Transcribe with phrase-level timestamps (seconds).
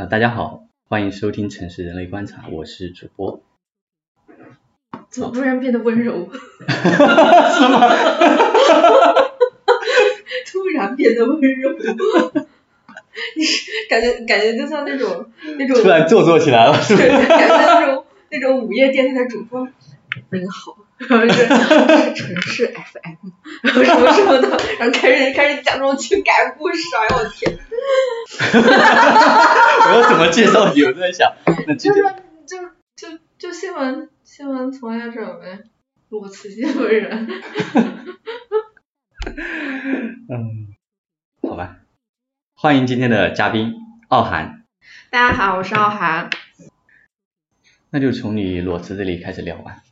[0.00, 3.42] 那大家好，欢迎收听《城市人类观察》，我是主播。
[5.10, 6.26] 怎么突然变得温柔？
[6.32, 7.86] 是吗？
[10.50, 11.72] 突然变得温柔，
[13.36, 13.44] 你
[13.90, 17.28] 感觉感觉就像那种那种突然做作起来了，是不对，是？
[17.28, 19.68] 感觉那种那种午夜电台的主播，
[20.32, 20.78] 您好，
[21.08, 21.46] 然后是
[22.14, 23.30] 城市 FM，
[23.62, 27.58] 然后什么什么的，然后开始开始讲这种情感故事，哎呦我天，
[29.86, 30.82] 我要怎么介绍你？
[30.82, 31.32] 我在想，
[31.66, 32.02] 那就是
[32.46, 32.58] 就
[32.96, 35.60] 就就新闻新闻从业者呗，
[36.10, 37.28] 裸辞新闻人，
[40.28, 40.68] 嗯，
[41.48, 41.76] 好吧，
[42.54, 43.72] 欢迎今天的嘉宾
[44.08, 44.64] 傲寒，
[45.08, 46.28] 大家好，我是傲寒。
[47.88, 49.82] 那就从你裸辞这里开始聊吧。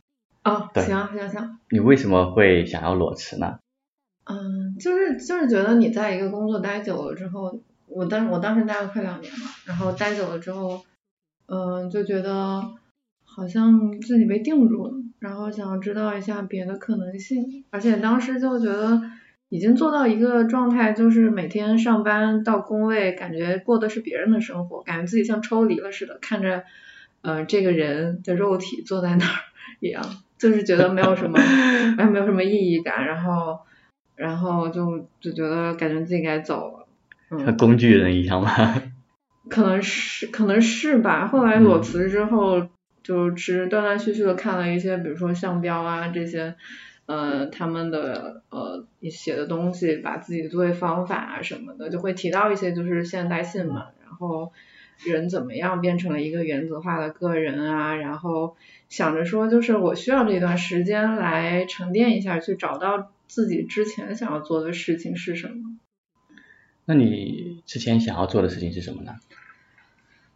[0.43, 0.83] 哦，对。
[0.83, 3.59] 行行行，你为什么会想要裸辞呢？
[4.25, 10.85] 嗯，就是就是觉得你在一个工作待久了之后，我当我当时待了快两年嘛，然后待久了之后，
[11.47, 12.61] 嗯，就觉得
[13.25, 19.01] 好像自己被定住了，然后想要知道一下别的可能性，而且当时就觉得
[19.49, 26.63] 已经做到一个状态，就是每天上班到工位，感觉过的是别人的生活，感觉自己像抽离了似的，看着
[27.21, 29.39] 呃这个人的肉体坐在那儿
[29.79, 30.03] 一样，
[30.39, 31.37] 就是觉得没有什么，
[31.99, 33.59] 哎没有什么意义感，然后
[34.15, 36.87] 然后就就觉得感觉自己该走了，
[37.29, 38.49] 嗯，像工具人一样吗？
[39.49, 41.27] 可能是可能是吧。
[41.27, 42.67] 后来裸辞之后，
[43.03, 46.55] 就是断断续续的看了一些，比如说项标啊这些，
[47.07, 54.51] 呃，他们的呃写的东西，把自己的作业方法啊什么的，就会提到一些就是现代性嘛，然后
[55.05, 58.55] 人怎么样变成了一个原子化的个人啊，然后
[58.89, 65.77] 想着说，就是我需要这段时间来沉淀一下，去找到自己之前想要做的事情是什么。
[66.85, 69.15] 那你之前想要做的事情是什么呢？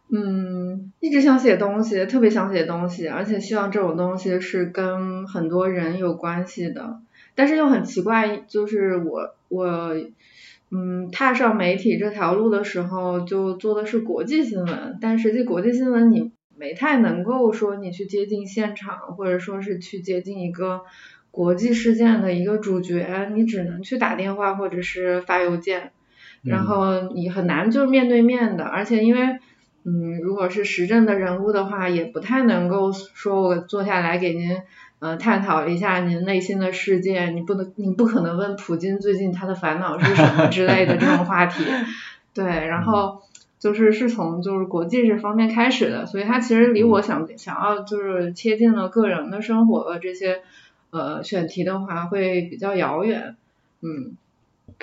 [0.08, 7.00] 嗯，一直想写东西，特别想写东西，而且希望这种东西是跟很多人有关系的。
[7.34, 9.96] 但是又很奇怪，就是我我
[10.74, 20.82] 嗯踏上媒体这条路的时候，就做的是国际新闻，但实际国际新闻你没太能够说你去接近现场，或者说是去接近一个
[21.30, 25.92] 国际事件的一个主角，你只能去打电话或者是发邮件。
[26.42, 29.38] 然后你很难就面对面的，而且因为
[29.84, 34.58] 嗯，如果是时政的人物的话，也不太能够说我坐下来给您
[35.04, 41.62] 呃探讨一下您内心的世界，你不能你不可能问普京最近他的烦恼是什么之类的这种话题，
[42.32, 43.20] 对，然后
[43.58, 50.40] 就是是从就是国际这方面开始的，所以他其实离我想想要就是贴近了个人的生活的这些
[50.88, 53.36] 呃选题的话会比较遥远，
[53.82, 54.16] 嗯。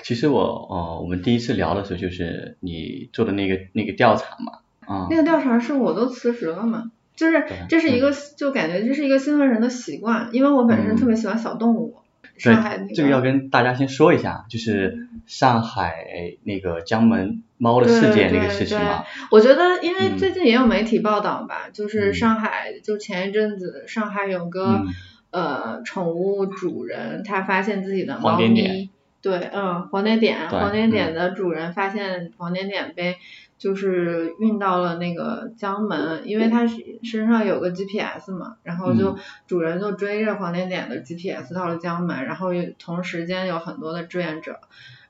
[0.04, 11.96] 其实我哦，我们第一次聊的时候就是你做的那个那个调查嘛，啊、那个调查是我都辞职了嘛，就是这是一个就感觉这是一个新闻人的习惯，因为我本身嗯特别喜欢小动物，
[12.34, 16.04] 对上海那，这个要跟大家先说一下，就是上海
[16.42, 24.86] 那个江门猫的事件那个事情嘛，我觉得因为嗯最近也有媒体报道吧，就是嗯上海就前一阵子上海有个、嗯
[25.32, 28.90] 呃宠物主人，他发现自己的猫黄点点咪，
[29.22, 33.16] 对，嗯，黄点点，黄点点嗯的主人发现黄点点被
[33.62, 44.58] 就是运到了那个江门，因为它是身上有个 GPS 嘛，然后就嗯主人就追着黄点点的 GPS 到了江门，然后同时间有很多的志愿者，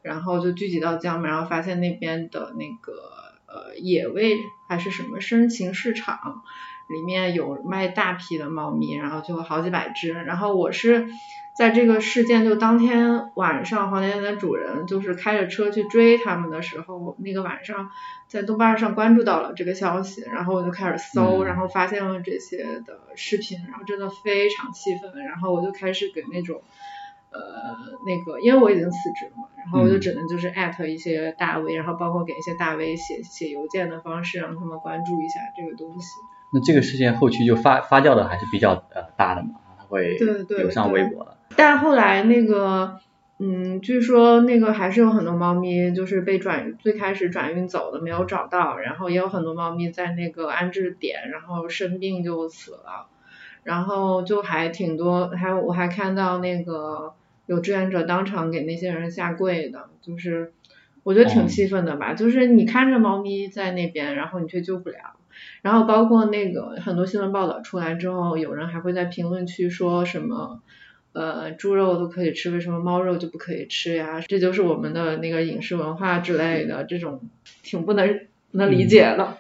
[0.03, 2.93] 然后就聚集到江门，然后发现那边的那个
[3.47, 4.37] 呃野味
[4.69, 6.43] 还是什么深情市场。
[6.89, 10.13] 里面有卖大批的猫咪，然后就好几百只。
[10.13, 11.07] 然后我是
[11.55, 17.91] 在这个事件就当天晚上，黄点点的主人就是开着车去追他们的时候，那个晚上
[18.29, 26.63] 在豆瓣上关注到了这个消息，然后我就开始搜，嗯然后发现了这些的视频，然后真的非常气愤，然后我就开始给那种。
[27.35, 27.41] 呃，
[28.05, 36.09] 那个，因为我已经辞职了嘛，然后我就嗯只能就是艾特一些大 V，、然后包括给一些大 V 写写邮件的方式，让他们关注一下这个东西。
[36.53, 43.01] 那这个事件后期就发发酵的还是比较呃大的嘛，它会对对流上微博了，但后来那个，
[43.39, 53.09] 嗯，据说那个还是有很多猫咪就是被转最开始转运走的没有找到，然后也有很多猫咪在那个安置点，然后生病就死了，
[53.65, 57.15] 然后就还挺多，还有我还看到那个
[57.47, 60.53] 有志愿者当场给那些人下跪的，就是
[61.03, 64.97] 我觉得挺哦气愤的吧，就是你看着猫咪在那边，然后你却救不了。
[65.63, 70.61] 然后包括那个很多新闻报道出来之后，有人还会在评论区说什么，
[71.13, 74.21] 呃，猪肉都可以吃，为什么猫肉就不可以吃呀？
[74.27, 77.21] 这就是我们的那个饮食文化之类的，这种
[77.63, 78.21] 挺不能
[78.51, 79.37] 不能理解的。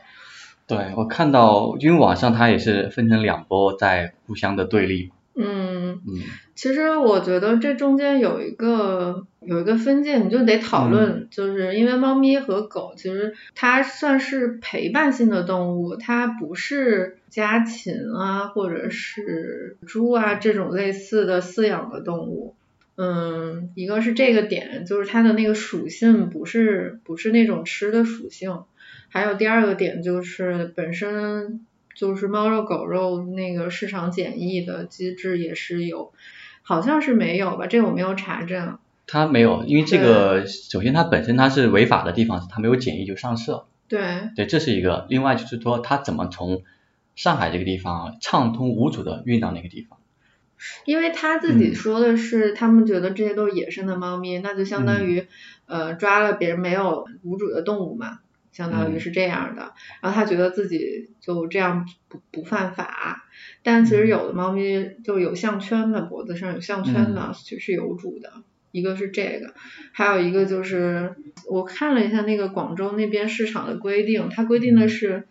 [0.66, 5.10] 对，我看到，因为网上它也是分成两波在互相的对立。
[5.34, 6.20] 嗯，嗯，
[6.62, 22.55] 其实我觉得这中间有一个有一个分界，你就得讨论，就是因为猫咪和狗其实它算是陪伴性的动物，它不是家禽啊或者是猪啊这种类似的饲养的动物。
[22.94, 28.61] 嗯，一个是这个点，就是它的那个属性不是不是那种吃的属性，
[29.09, 31.67] 还有第二个点就是本身
[31.97, 36.12] 就是猫肉狗肉那个市场检疫的机制也是有，
[36.62, 37.67] 好像是没有吧？
[37.67, 38.79] 这个我没有查证。
[39.06, 43.67] 他没有，因为这个首先它本身它是违法的地方，它没有检疫就上市了。
[43.88, 45.06] 对，对，这是一个。
[45.11, 46.62] 另外就是说它怎么从
[47.14, 49.99] 上海这个地方畅通无阻的运到那个地方。
[50.85, 55.26] 因为他自己说的是，他们觉得这些都是野生的猫咪，那就相当于
[55.67, 58.20] 呃抓了别人没有无主的动物嘛，
[58.52, 59.72] 相当于是这样的。
[60.00, 63.25] 然后他觉得自己就这样不不犯法，
[63.64, 68.32] 但其实有的猫咪就有项圈的，脖子上有项圈的，其实是有主的。
[68.70, 69.54] 一个是这个，
[69.93, 71.16] 还有一个就是
[71.49, 75.25] 我看了一下那个广州那边市场的规定，它规定的是。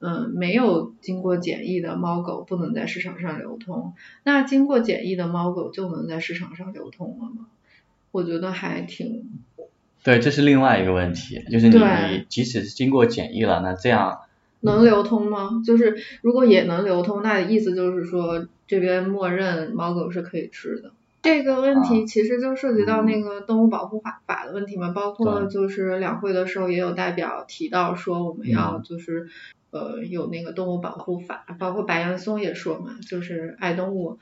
[0.00, 3.94] 嗯，没有经过检疫的猫狗不能在市场上流通。
[4.22, 7.48] 那经过检疫的猫狗就能在市场上流通了吗？
[8.12, 9.28] 我觉得还挺。
[10.08, 14.20] 对，这是另外一个问题，就是你即使是经过检疫了，那这样
[14.60, 15.60] 能流通吗？
[15.66, 20.92] 就是如果也能流通，那意思就是说这边默认猫狗是可以吃的。
[21.20, 29.28] 这个问题其实就涉及到那个动物保护法法的问题嘛，包括就是两会的时候也有代表提到说我们要就是。
[29.70, 34.18] 呃，有那个动物保护法，包括白岩松也说嘛，就是爱动物，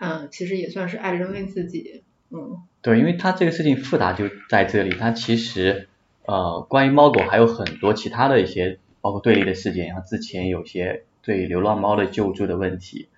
[0.00, 2.56] 嗯，其实也算是爱人类自己，嗯。
[2.86, 5.88] 对，因为它这个事情复杂就在这里，它其实
[6.24, 13.08] 呃，关于猫狗还有很多其他的一些，包括对立的事件，然后之前有些对流浪猫的救助的问题，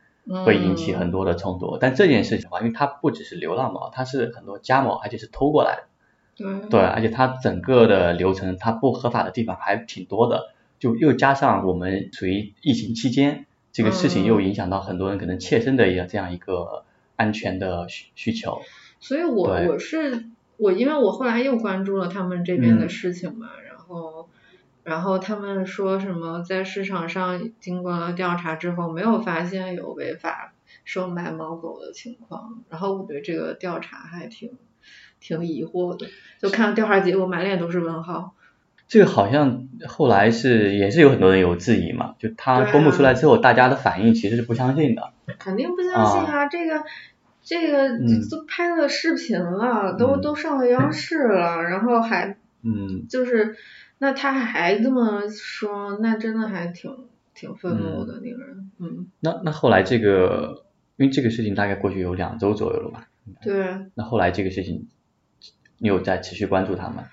[0.46, 1.76] 会引起很多的冲突。
[1.78, 5.82] 但这件事情的话，因为它不只是流浪猫，它是很多家猫，而且是偷过来的。
[6.38, 6.70] 对。
[6.70, 10.54] 对，而且它整个的流程，它不合法的地方还挺多的。
[10.78, 16.84] 就又加上我们处于疫情期间，这个事情又影响到很多人可能切身的一个这样一个
[17.16, 18.62] 安全的需需求。
[19.00, 24.28] 所以我我是我，因为我后来又关注了他们这边的事情嘛，然后
[24.82, 30.52] 然后他们说什么在市场上经过了调查之后，没有发现有违法
[30.84, 34.50] 售卖猫狗的情况，然后我对这个调查还挺
[35.20, 36.06] 挺疑惑的，
[36.40, 38.34] 就看调查结果满脸都是问号。
[38.88, 45.12] 这个好像后来是也是有很多人有质疑嘛，就他公布出来之后，大家的反应其实是不相信的。
[45.38, 46.46] 肯定不相信啊！
[46.46, 46.82] 这个
[47.48, 47.98] 这个
[48.30, 53.56] 都拍了视频了，都都上了央视了，然后还嗯，就是
[53.96, 56.94] 那他还这么说，那真的还挺
[57.32, 59.06] 挺愤怒的，那个人嗯。
[59.20, 60.66] 那那后来这个，
[60.96, 63.08] 因为这个事情大概过去有两周左右了吧？
[63.40, 63.86] 对。
[63.94, 64.86] 那后来这个事情，
[65.78, 67.04] 你有在持续关注他吗？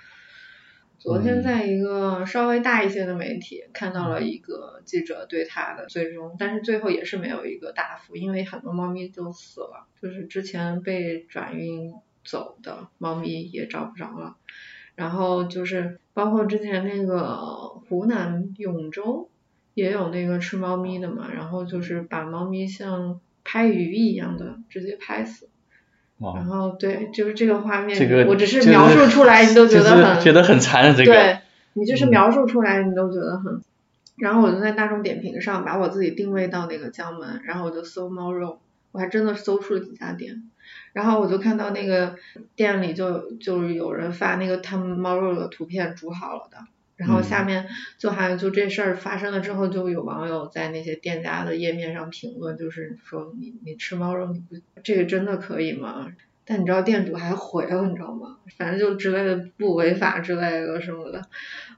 [1.05, 11.93] 昨天在一个稍微大一些的媒体看到了一个记者对他的最终，但是最后也是没有一个答复，因为很多猫咪都死了，就是之前被转运
[12.23, 14.37] 走的猫咪也找不着了，
[14.95, 19.29] 然后就是包括之前那个湖南永州
[19.75, 25.50] 也有那个吃猫咪的嘛，然后就是把猫咪像拍鱼一样的直接拍死。
[26.17, 30.95] 然后对，就是这个画面，我只是描述出来，你都觉得很觉得很残忍。
[30.95, 31.39] 这个对，
[31.74, 33.62] 你就是描述出来，你都觉得很。
[34.17, 38.62] 然后我就在大众点评上把我自己定位到那个江门，然后我就搜猫肉，
[38.93, 40.50] 我还真的搜出了几家店。
[40.93, 42.15] 然后我就看到那个
[42.55, 46.60] 店里就就是有人发那个他们猫肉的图片煮好了的。
[46.97, 56.13] 然后下面就还有就这事儿发生了之后，就有网友在那些店家的页面上评论，就是说你你吃猫肉你不这个真的可以吗？
[56.45, 58.37] 但你知道店主还回了，你知道吗？
[58.55, 61.23] 反正就之类的不违法之类的什么的，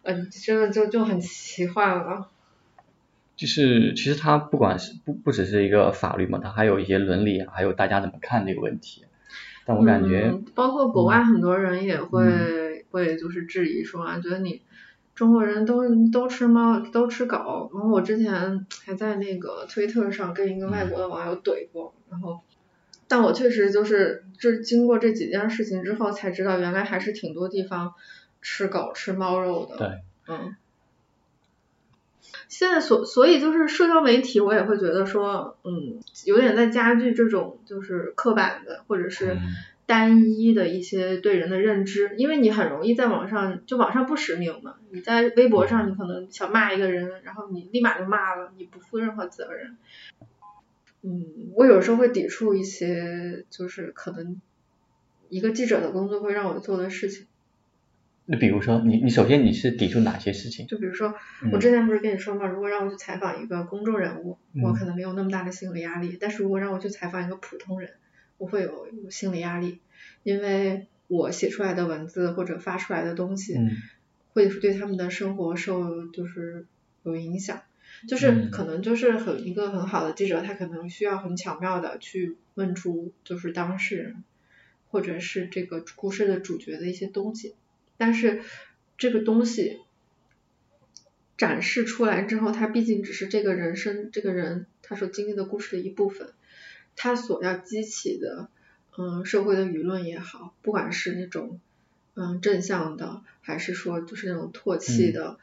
[0.03, 2.29] 嗯，真的就就很奇幻了。
[3.35, 9.05] 就是其实它不管是不不只是一个法律嘛，它还有一些伦理，还有大家怎么看这个问题。
[9.65, 14.61] 但我感觉，包括国外很多人也会会就是质疑说啊，觉得你。
[15.17, 15.81] 中国人都
[16.11, 17.71] 都吃猫，都吃狗。
[17.73, 22.41] 然后我之前还在那个推特上跟一个外国的网友怼过，然后，
[23.07, 27.95] 但我确实就是，就是经过这几件事情之后才知道，原来还是挺多地方
[28.43, 29.75] 吃狗吃猫肉的。
[29.77, 29.87] 对。
[30.27, 30.55] 嗯。
[32.47, 39.35] 现在所所以就是社交媒体，我也会觉得说，嗯，有点在加剧这种就是刻板的或者是
[39.87, 49.77] 单一的一些对人的认知，因为你很容易在网上就网上不实名嘛，你在微博上你可能想骂一个人，然后你立马就骂了，你不负任何责任。
[51.03, 51.25] 嗯，
[51.55, 54.41] 我有时候会抵触一些，就是可能
[55.29, 57.25] 一个记者的工作会让我做的事情。
[58.25, 60.67] 那比如说，你你首先你是抵触哪些事情？
[60.67, 61.15] 就比如说，
[61.53, 67.91] 我之前不是跟你说嘛，如果让我去采访一个公众人物，我可能没有那么大的心理压力，但是如果让我去采访一个普通人，
[68.37, 69.79] 我会有有心理压力，
[70.23, 73.57] 因为我写出来的文字或者发出来的东西，
[74.33, 76.65] 会对他们的生活受就是
[77.03, 77.63] 有影响，
[78.07, 84.23] 就是可能就是很一个很好的记者，他可能需要很巧妙的去问出就是当事人
[84.89, 87.55] 或者是这个故事的主角的一些东西。
[87.97, 88.41] 但是
[88.97, 89.79] 这个东西
[91.35, 96.29] 展示出来之后，他毕竟只是这个人生这个人他所经历的故事的一部分，
[96.97, 98.49] 他所要激起的
[98.97, 101.61] 嗯社会的舆论也好，不管是那种
[102.15, 105.37] 嗯正向的，还是说就是那种唾弃的，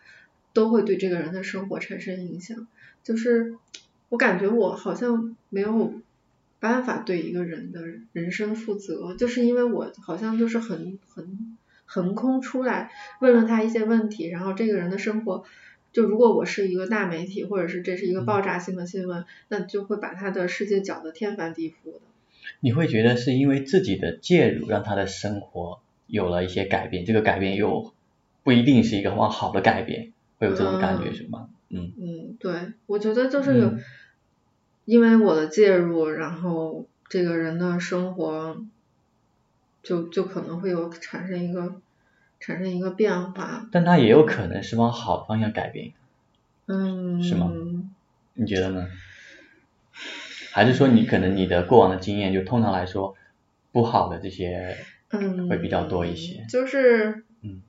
[0.53, 2.67] 都会对这个人的生活产生影响。
[3.03, 3.57] 就是
[4.11, 5.95] 我感觉我好像没有
[6.61, 7.81] 办法对一个人的
[8.13, 11.57] 人生负责，就是因为我好像就是很很。
[11.87, 15.45] 横空出来问了他一些问题，然后这个人的生活，
[15.95, 22.01] 就如果我是一个大媒体，或者是这是一个爆炸性的新闻，那就会把他的世界搅得天翻地覆的。
[22.61, 27.95] 你会觉得是因为自己的介入让他的生活有了一些改变，这个改变又
[28.43, 31.49] 不一定是一个往好的改变，会有这种感觉是吗？
[31.71, 33.75] 嗯嗯，对，我觉得就是有，
[34.85, 38.63] 因为我的介入，然后这个人的生活。
[39.85, 41.79] 就就可能会有产生一个
[42.45, 45.95] 产生一个变化，但它也有可能是往好的方向改变，
[46.67, 47.51] 嗯，是吗？
[48.35, 48.87] 你觉得呢？
[50.53, 53.17] 还是说你可能你的过往的经验就通常来说
[53.73, 54.77] 不好的这些
[55.09, 56.45] 嗯会比较多一些？
[56.51, 57.63] 就是，嗯，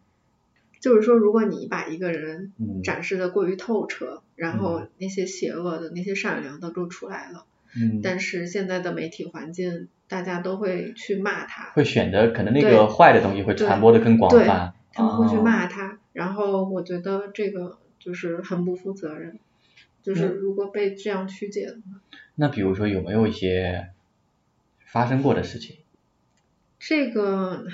[0.82, 2.52] 就是说如果你把一个人
[2.84, 7.46] 展示的过于透彻，然后那些邪恶的那些善良的都出来了，
[7.80, 9.88] 嗯，但是现在的媒体环境。
[10.08, 19.40] 大家都会去骂他，会选择可能那个坏的东西会传播的更广泛，他们会去骂他，然后我觉得这个就是很不负责任，
[20.04, 22.00] 就是如果被这样曲解的话。
[22.36, 23.90] 那比如说有没有一些
[24.86, 25.78] 发生过的事情？
[26.78, 27.66] 这个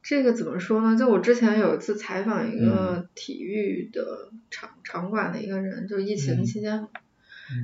[0.00, 0.96] 这个怎么说呢？
[0.96, 6.86] 就我之前有一次采访一个体育的场场馆的一个人，就疫情期间，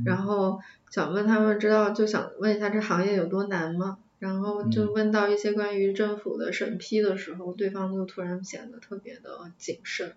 [0.05, 3.99] 然后想问他们知道，就想问一下这行业有多难吗？
[4.19, 10.15] 然后就问到一些关于政府的审批的时候，对方就突然显得特别的谨慎。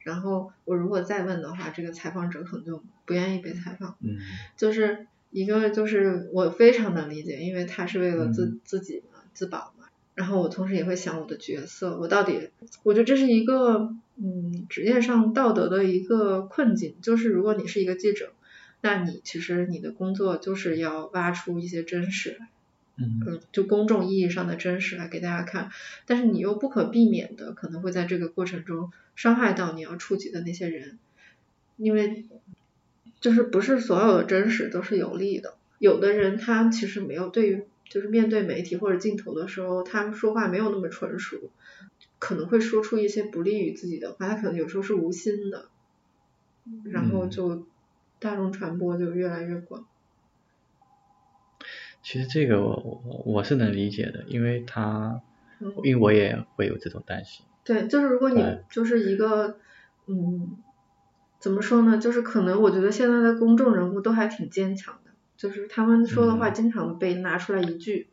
[0.00, 3.96] 然后我如果再问的话，这个采访者可能就不愿意被采访。
[4.00, 4.18] 嗯。
[4.56, 9.86] 就是一个就是我非常能理解，因为他是为了自自己嘛，自保嘛。
[10.14, 12.50] 然后我同时也会想我的角色，我到底，
[12.82, 18.32] 我觉得这是一个嗯职业上道德的一个困境，就是如果你是一个记者，
[18.80, 22.48] 那你其实你的工作就是要挖出一些真实来。
[23.02, 25.70] 嗯，就公众意义上的真实来给大家看，
[26.04, 30.98] 但是你又不可避免的可能会在这个过程中伤害到你要触及的那些人，
[31.78, 32.26] 因为
[33.18, 41.50] 就是不是所有的真实都是有利的，有的人他其实没有对于就是面对媒体或者镜头的时候，他们说话没有那么纯熟，
[42.18, 45.68] 可能会说出一些不利于自己的话，他可能有时候是无心的，
[46.84, 47.66] 然后就
[48.20, 49.84] 大众传播就越来越广。
[52.02, 55.20] 其实这个我我我是能理解的，因为他，
[55.82, 57.44] 因为我也会有这种担心。
[57.64, 59.58] 对，就是如果你就是一个，
[60.06, 60.56] 嗯，
[61.38, 61.98] 怎么说呢？
[61.98, 68.08] 就是可能我觉得现在的公众人物都还挺坚强的，就是他们说的话经常被拿出来一句，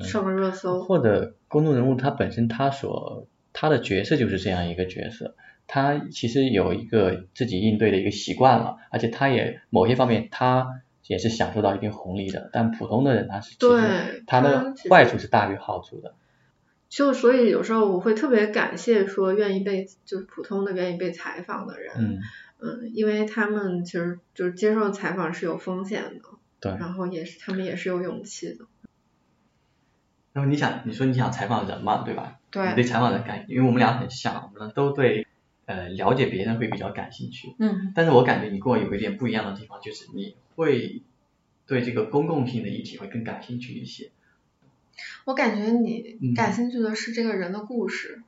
[0.00, 0.82] 上了热搜。
[0.82, 5.34] 或者公众人物他本身他所他的角色就是这样一个角色，
[5.72, 10.82] 他其实有一个自己应对的一个习惯了，而且他也某些方面他。
[11.08, 16.14] 也是享受到一定红利的，但普通的人他是其实他的坏处是大于好处的。
[16.88, 22.18] 就所以有时候我会特别感谢说愿意被就是普通的愿意被采访的人，嗯
[22.60, 26.20] 嗯，因为他们其实就是接受采访是有风险的，
[26.60, 28.66] 对，然后也是他们也是有勇气的。
[30.32, 32.38] 然后你想你说你想采访人嘛，对吧？
[32.50, 32.68] 对。
[32.68, 35.26] 你对采访人感，因为我们俩很像，我们都对
[35.66, 37.54] 呃了解别人会比较感兴趣。
[37.58, 37.92] 嗯。
[37.94, 40.36] 但是我感觉你跟我有一点不一样的地方，就是你。
[40.54, 41.00] 会
[41.66, 44.10] 对这个公共性的议题会更感兴趣一些。
[45.24, 48.22] 我感觉你感兴趣的是这个人的故事，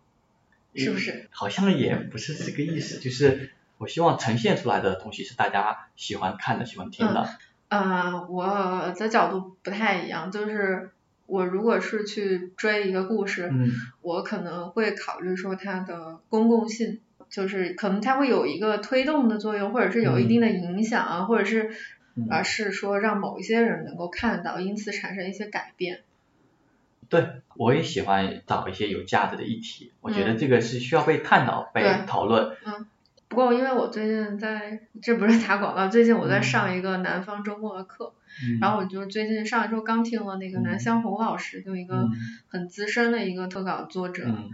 [0.75, 1.29] 是不是？
[1.31, 7.29] 好像也不是这个意思，就是我希望呈现出来的东西是大家喜欢看的、喜欢听的。
[7.69, 10.91] 呃，我的角度不太一样，就是
[11.27, 17.01] 我如果是去追一个故事，嗯我可能会考虑说它的公共性，
[17.35, 21.71] 就是可能它会有一个推动的作用，或者是有一定的影响啊，或者是
[22.15, 22.29] 嗯。
[22.31, 26.03] 而是说让某一些人能够看到，因此产生一些改变。
[27.09, 32.57] 对，我也喜欢找一些有价值的议题，我觉得这个是需要被探讨、被讨论。
[32.65, 32.87] 嗯
[33.27, 36.43] 不过因为我最近在，这不是打广告，最近我在嗯。
[36.45, 38.61] 上一个南方周末的课，嗯。
[38.61, 40.79] 然后我就最近上一周刚听了那个南嗯。
[40.79, 42.11] 湘红老师，就一个嗯。
[42.47, 44.51] 很资深的一个特稿作者，嗯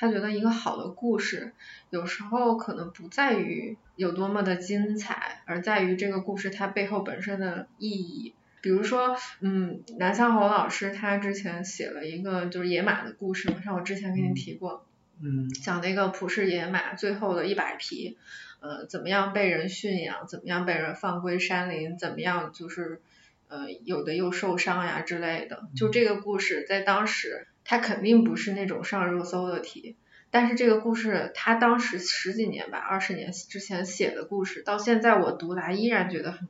[0.00, 1.52] 他觉得一个好的故事，
[1.90, 8.34] 有时候可能不在于有多么的精彩，而在于这个故事它背后本身的意义。
[8.62, 14.86] 比如说，嗯，南向红老师他之前写了一个就是野马的故事嘛，像我之前跟您提过，
[15.22, 18.16] 嗯讲那个普氏野马最后的一百匹，
[18.60, 23.02] 呃，怎么样被人驯养，怎么样被人放归山林，怎么样就是
[23.48, 25.68] 呃有的又受伤呀之类的。
[25.76, 29.94] 就这个故事在当时，它肯定不是那种上热搜的题，
[30.32, 36.48] 但是这个故事他当时十几年吧，二十年之前写的故事，到现在我读来依然觉得很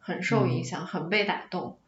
[0.00, 1.78] 很受影响，很被打动。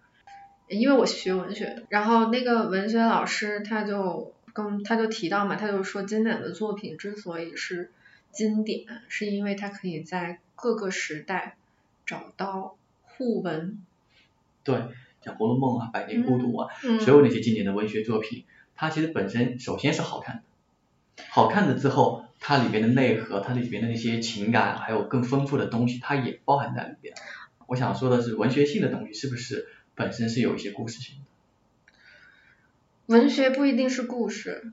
[0.68, 7.90] 因为我学文学的，然后那个文学老师他就跟他就提到嘛，他就说经典的作品之所以是
[8.30, 11.56] 经典，是因为它可以在各个时代
[12.06, 13.84] 找到互文。
[14.62, 14.76] 对，
[15.22, 18.44] 像《红楼梦》啊、《百年孤独》啊，嗯所有那些经典的文学作品，
[18.80, 27.14] 它其实本身首先是好看的，好看的之后，它里边的内核，它里边的那些情感，还有更丰富的东西，它也包含在里边。
[27.66, 33.14] 我想说的是，文学性的东西是不是本身是有一些故事性的？
[33.14, 34.72] 文学不一定是故事，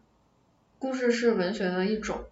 [0.80, 2.24] 故事是文学的一种。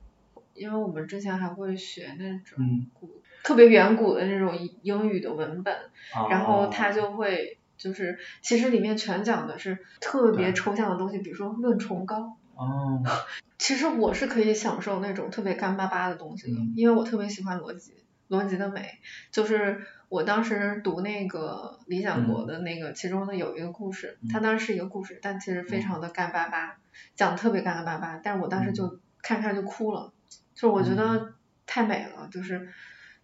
[0.54, 5.76] 因为我们之前还会学那种嗯，古、特别远古的那种英语的文本，
[6.16, 12.38] 哦然后它就会就是其实里面全讲的是特别抽象的东西，比如说论崇高。
[12.56, 13.04] 哦，
[13.58, 16.74] 其实我是可以享受那种特别干巴巴的东西的，嗯。
[16.76, 17.94] 因为我特别喜欢逻辑，
[18.30, 19.00] 逻辑的美。
[19.30, 24.30] 就是我当时读那个理想国的那个，其中的有一个故事，嗯。
[24.30, 26.78] 它当时是一个故事，但其实非常的干巴巴，
[27.16, 28.74] 讲得特别干干巴巴，但是我当时嗯。
[28.74, 30.14] 就看看就哭了，
[30.54, 31.34] 就是我觉得
[31.66, 32.70] 太美了，就是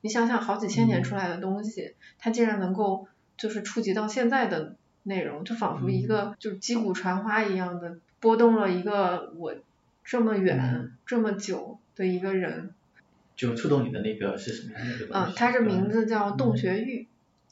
[0.01, 9.55] 你想想好几千年出来的东西，它竟然能够就是触及到现在的内容，就仿佛一个就是击鼓传花一样的拨动了一个我
[10.03, 12.73] 这么远、嗯这么久的一个人。
[13.35, 17.07] 就触动你的那个是什么样的一个嗯西？，它这名字叫洞穴玉。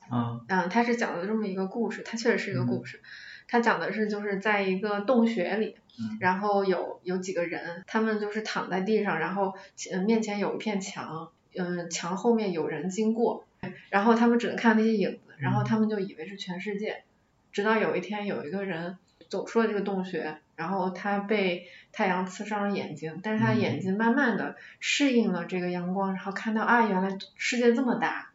[0.10, 3.00] 啊，嗯，它是讲的这么一个故事，它确实是一个嗯故事。
[3.48, 13.46] 它讲的是就是在一个洞穴里，嗯然后有有几个人，他们就是躺在地上，然后前面前有一片墙，嗯，墙后面有人经过，
[13.89, 17.04] 然后他们只能看那些影子，然后他们就以为是全世界，
[17.52, 18.97] 直到有一天有一个人
[19.30, 23.60] 走出了这个洞穴，然后他被太阳刺伤了眼睛，但是他嗯。
[23.60, 28.28] 眼睛慢慢的适应了这个阳光，然后看到啊，原来世界这么大。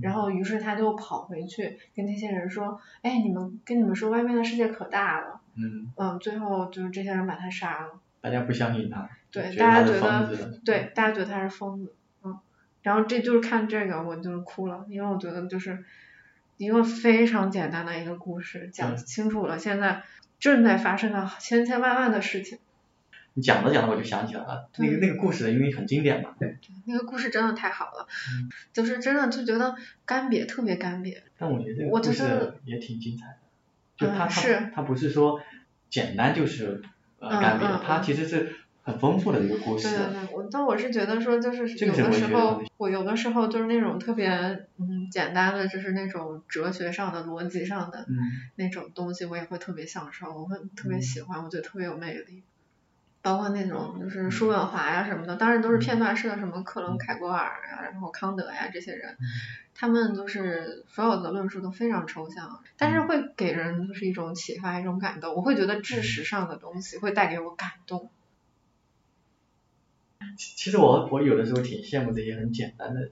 [0.00, 11.94] 然后于是他就跑回去跟那些人说，哎，你们跟你们说外面的世界可大了，嗯，嗯，最后就是这些人把他杀了，大家不相信他，对，他大家觉得，对，大家觉得他是疯子，
[12.24, 12.38] 嗯，
[12.80, 15.84] 然后这就是看这个我就是哭了，因为我觉得就是
[16.62, 18.96] 一个非常简单的一个故事，讲嗯。
[18.96, 20.04] 清楚了现在
[20.38, 22.58] 正在发生的千千万万的事情，
[23.34, 26.58] 你讲着讲着我就想起来了，那个那个故事因为很经典嘛，对。
[26.86, 28.48] 那个故事真的太好了，嗯。
[28.72, 29.74] 就是真的就觉得
[30.06, 33.36] 干瘪，特别干瘪，但我觉得这个我故觉得事也挺精彩的，
[33.96, 34.70] 就它它嗯是。
[34.72, 35.40] 它不是说
[35.90, 36.80] 简单就是
[37.18, 38.02] 呃嗯干瘪的嗯，它嗯。
[38.04, 39.96] 其实是很丰富的一个故事对。
[39.96, 44.28] 对对，我但我是觉得说，就是有的时候我有的时候就是那种特别
[44.78, 48.16] 嗯简单的，就是那种哲学上的、逻辑上的嗯
[48.56, 52.42] 那种东西，我也会特别享受，我会特别嗯喜欢，我觉得特别有魅力。
[53.22, 59.24] 包括那种就是叔本华呀什么的，当然都是片段式的，什么克伦凯郭尔呀，然后康德呀这些人，嗯
[59.74, 65.36] 他们就是所有的论述都非常抽象，但是会给人就是一种启发，一种感动。
[65.36, 68.10] 我会觉得知识上的东西会带给我感动。
[70.36, 73.10] 其其实我我有的时候挺羡慕这些很简单的人，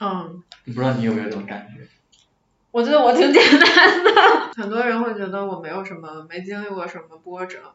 [0.00, 1.86] 嗯，不知道你有没有这种感觉？
[2.72, 4.12] 我觉得我挺简单的，
[4.62, 7.74] 很多人会觉得我没有什么，没经历过什么波折。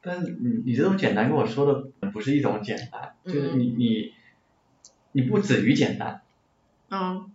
[0.00, 4.12] 但是你你这种简单跟我说的不是一种简单，就是嗯你你
[5.12, 6.22] 你不止于简单，
[6.90, 7.30] 嗯，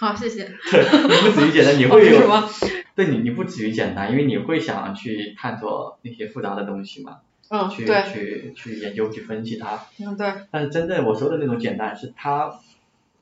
[0.00, 0.44] 好，谢谢。
[0.46, 2.48] 对，你不止于简单，你会有什么？
[2.96, 7.20] 对你你不止于简单，因为你会想去探索那些复杂的东西嘛，
[7.54, 9.80] 嗯，去，去去研究去分析它。
[10.00, 12.52] 嗯对，但是真正我说的那种简单，是他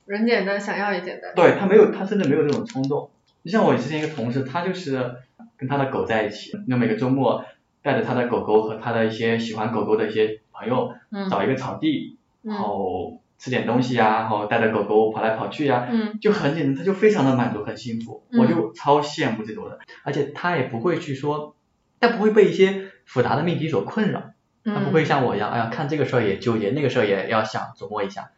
[0.06, 1.32] 人简单，想要也简单。
[1.34, 3.10] 对他没有，他甚至没有那种冲动。
[3.44, 5.16] 就像我之前一个同事，他就是
[5.56, 7.44] 跟他的狗在一起，那每个周末
[7.82, 10.94] 带着他的狗狗和他的一些喜欢狗狗的一些朋友，
[11.28, 15.88] 找一个草地，然后吃点东西呀，然后带着狗狗跑来跑去呀，
[16.20, 21.56] 就很简单，他就非常的满足，很幸福，我就超羡慕这种人，而且他也不会去说，
[22.02, 24.34] 他不会被一些复杂的命题所困扰。
[24.64, 28.30] 他不会像我一样，哎呀，看这个事儿也纠结，那个事儿也要想琢磨一下，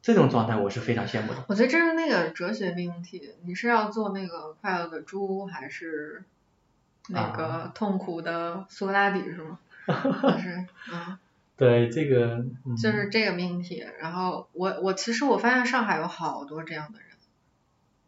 [0.00, 1.44] 这种状态我是非常羡慕的。
[1.48, 6.22] 我觉得这是那个哲学命题，你是要做那个快乐的猪，还是
[7.10, 9.58] 那个痛苦的苏格拉底是吗？
[10.42, 11.18] 是，嗯。
[11.58, 12.42] 对，这个。
[12.82, 17.05] 就是这个命题，然后我我其实我发现上海有好多这样的人。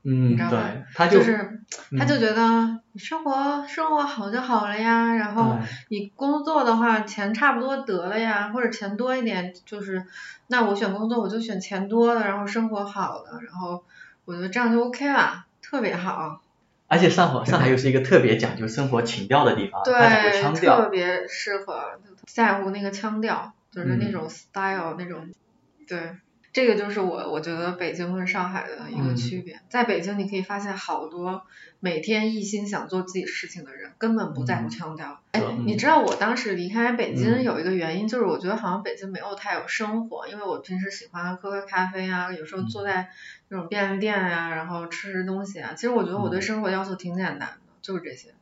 [0.04, 1.60] 嗯，对，他就是
[1.98, 5.58] 他就觉得你生活生活好就好了呀，然后
[5.88, 10.04] 你工作的话钱差不多得了呀，或者钱多一点就是，
[10.46, 13.84] 那我选工作我就选钱多的，然后生活好的，然后
[14.24, 16.40] 我觉得这样就 OK 了，特别好。
[16.86, 25.28] 而且上海上海又是一个特别讲究生活情调的地方，对，腔调特别适合在乎那个腔调，就是那种 style 那种，
[25.86, 26.16] 对。
[26.58, 31.44] 这个就是我我觉得北京跟上海的一个区别，在北京你可以发现好多
[31.78, 35.20] 每天一心想做自己事情的人，根本不在乎腔调。
[35.30, 43.08] 哎，你知道我当时离开北京有一个原因，就是我觉得好像北京没有太有生活，因为我平时喜欢喝喝咖啡啊，有时候坐在
[43.46, 45.74] 那种便利店呀，然后吃吃东西啊。
[45.76, 48.34] 其实我觉得我对生活要求挺简单的，就是这些。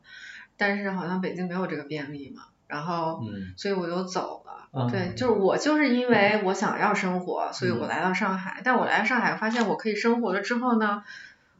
[0.57, 4.89] 但是好像北京没有这个便利嘛，然后嗯所以我就走了。
[4.91, 8.61] 对，就是我就是因为我想要生活，所以我来到上海。
[8.63, 11.03] 但我来上海发现我可以生活了之后呢，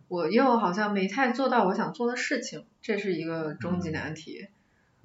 [0.08, 4.50] 我又好像没太做到我想做的事情，这是一个终极难题。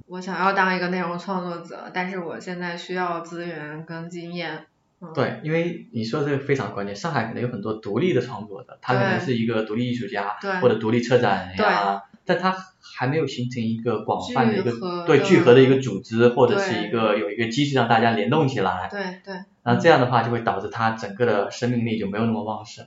[0.07, 4.67] 我想要当一个内容创作者，但是我现在需要资源跟经验。
[5.15, 12.57] 对，因为你说的这个非常关键，上海可能有很多独立的创作者，他可能是一个独立艺术家或者独立策展人呀，但它。
[12.95, 18.89] 还没有形成一个广泛的一个对聚合的一个组织，或者是一个有一个机制让大家联动起来。
[18.91, 19.35] 对对。
[19.63, 22.87] 然后这样的话就会导致它整个的生命力就没有那么旺盛。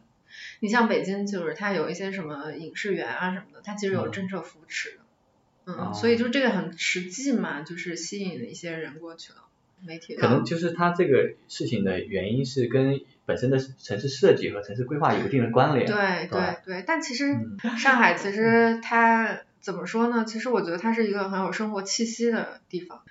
[0.59, 4.99] 你像北京，就是它有一些什么影视园啊什么的，它其实有政策扶持
[5.65, 5.73] 的。
[5.73, 5.93] 嗯。
[5.93, 9.39] 所以就这个很实际嘛，就是吸引了一些人过去了。
[9.81, 10.15] 媒体。
[10.15, 15.85] 可能就是它这个事情的原因是跟本身的城市设计和城市规划有一定的关联。
[15.85, 17.35] 对对对，但其实
[17.77, 19.39] 上海其实它。
[19.65, 20.23] 怎么说呢？
[20.25, 23.01] 其实我觉得它是一个很有生活气息的地方。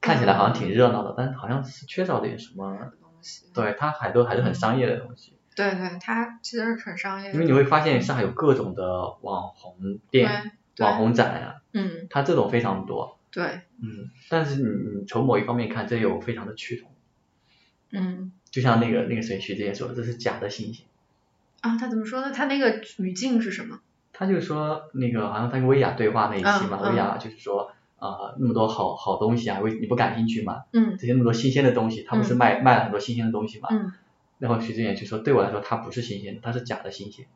[0.00, 3.46] 看起来好像挺热闹的，但好像是缺少点什么东西。
[3.52, 5.34] 对，它还都还是很商业的东西。
[5.56, 7.32] 对对，它其实是很商业。
[7.32, 11.62] 因为你会发现上海有各种的网红店、网红展呀。
[11.72, 12.06] 嗯。
[12.10, 13.18] 它这种非常多。
[13.32, 13.62] 对。
[13.80, 16.90] 嗯，但是你你从某一方面看，这又非常的趋同。
[17.90, 18.32] 嗯。
[18.50, 20.86] 就像那个那个谁徐志远说的，这是假的新鲜。
[21.60, 22.32] 啊，他怎么说呢？
[22.32, 23.80] 他那个语境是什么？
[24.12, 30.64] 他就说那个好像他跟薇娅对话那一期嘛，薇娅就是说啊那么多好好东西啊，为你不感兴趣嘛？
[30.72, 30.96] 嗯。
[30.98, 33.68] 这些那么多新鲜的东西，他不是卖卖了很多新鲜的东西嘛？
[33.70, 33.92] 嗯。
[34.38, 37.26] 然后徐志远就说对我来说它不是新鲜的，它是假的新鲜。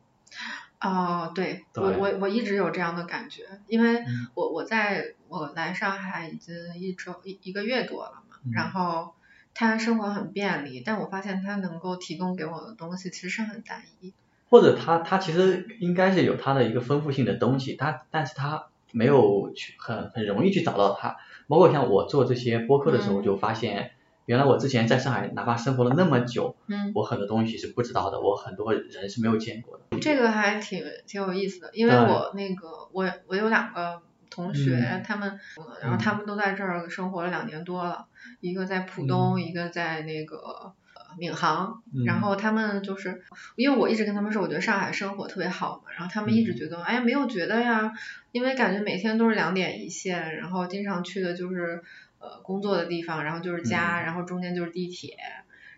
[0.83, 4.03] 哦，对，我我我一直有这样的感觉，因为
[4.35, 9.15] 我我在我来上海已经一周一一个月多了嘛，然后
[9.53, 14.13] 他生活很便利，但我发现他能够提供给我的东西其实很单一。
[14.49, 21.15] 或者他他其实应该是有他的一个丰富性的东西，他但是他没有去很很容易去找到它。
[21.47, 23.91] 包括像我做这些播客的时候，就发现
[24.25, 29.99] 原来我之前在上海哪怕生活了那么久，嗯，我很多东西是不知道的，我很多人是没有见过的。
[29.99, 35.39] 这个还挺挺有意思的，因为我那个我我有两个同学，他们
[35.81, 38.07] 然后他们都在这儿生活了两年多了，
[38.39, 40.73] 一个在浦东，一个在那个。
[41.15, 43.21] 闵行，然后他们就是，
[43.55, 47.91] 因为我一直跟他们说，我觉得上海生活特别好嘛，然后他们一直觉得，哎呀，没有觉得呀，
[48.31, 51.83] 因为感觉每天都是两点一线，然后经常去的就是
[52.23, 55.17] 呃工作的地方，然后就是家，然后中间就是地铁，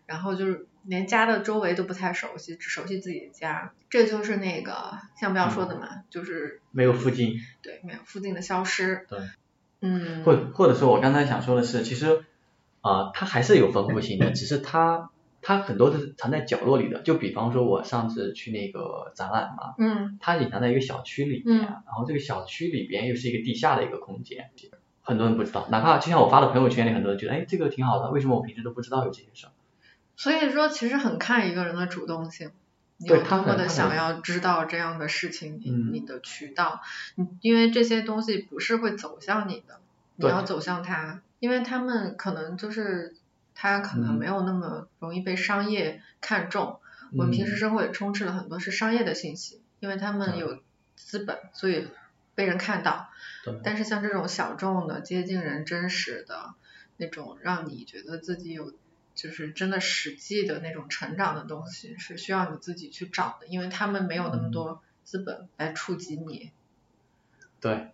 [0.05, 9.19] 然后就是连家的周围都不太熟悉，只熟悉自己的家，这就是那个像不要说的嘛，就是没有附近，对，没有附近的消失，对，
[9.81, 12.23] 嗯，或或者说我刚才想说的是，其实
[12.81, 15.09] 啊，它还是有丰富性的，只是它。
[15.47, 24.49] 它很多都是藏在角落里的，就比方说我上次去那个展览嘛，嗯，它隐藏在一个小区里面，然后这个小区里边又是一个地下的一个空间，
[25.05, 29.51] 很多人不知道，哪怕就像我发的朋友圈里，很多人觉得，哎，这个挺好的，为什么我平时都不知道有这件事儿？
[30.17, 32.51] 所以说，其实很看一个人的主动性，
[32.97, 36.81] 你有多么的想要知道这样的事情，你你的渠道，
[37.15, 39.79] 你因为这些东西不是会走向你的，
[40.15, 43.15] 你要走向他，因为他们可能就是。
[43.57, 46.81] 他可能没有那么容易被商业看中。
[47.13, 50.59] 我们平时生活也充斥了很多是商业的信息，因为他们有
[50.97, 51.87] 资本，所以
[52.35, 53.09] 被人看到。
[53.43, 53.59] 对。
[53.63, 56.53] 但是像这种小众的、接近人真实的
[56.97, 58.73] 那种，让你觉得自己有
[59.15, 66.51] 就是真的实际的那种成长的东西，是需要你自己去找的，因为他们没有那么多资本来触及你。
[67.59, 67.91] 对。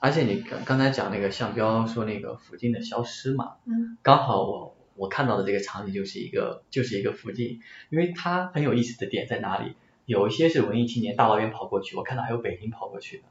[0.00, 9.74] 而且你刚刚才讲那个向标说那个附近的消失嘛，嗯，刚好我我看到的这个场景就是一个就是一个附近，因为它很有意思的点在哪里？
[10.06, 13.24] 有一些是文艺青年大老远跑过去，我看到还有北京跑过去的，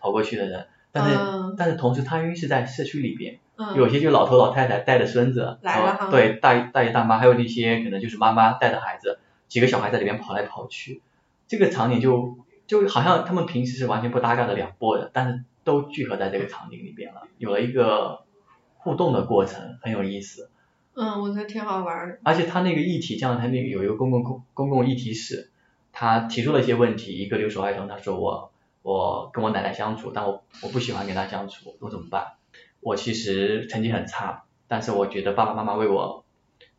[0.00, 1.16] 跑过去的人，但是
[1.56, 3.38] 但是同时他因为是在社区里边，
[3.76, 11.02] 有些就老头老太太带着孙子来了，对大大爷大妈，还有那些可能就是妈妈带着孩子，几个小孩在里面跑来跑去，
[11.46, 15.44] 这个场景就就好像他们平时是完全不搭嘎的两拨人，但是。
[15.62, 18.22] 都聚合在这个场景里边了，有了一个
[18.78, 20.48] 互动的过程，很有意思。
[20.94, 22.18] 嗯，我觉得挺好玩。
[22.24, 25.50] 而且他那个议题，像他那个有一个公共公公共议题室，
[25.92, 28.49] 他提出了一些问题，一个留守儿童他说我
[28.82, 32.34] 我跟我奶奶相处，但我我不喜欢跟她相处，我怎么办？
[32.80, 36.24] 我其实成绩很差，但是我觉得爸爸妈妈为我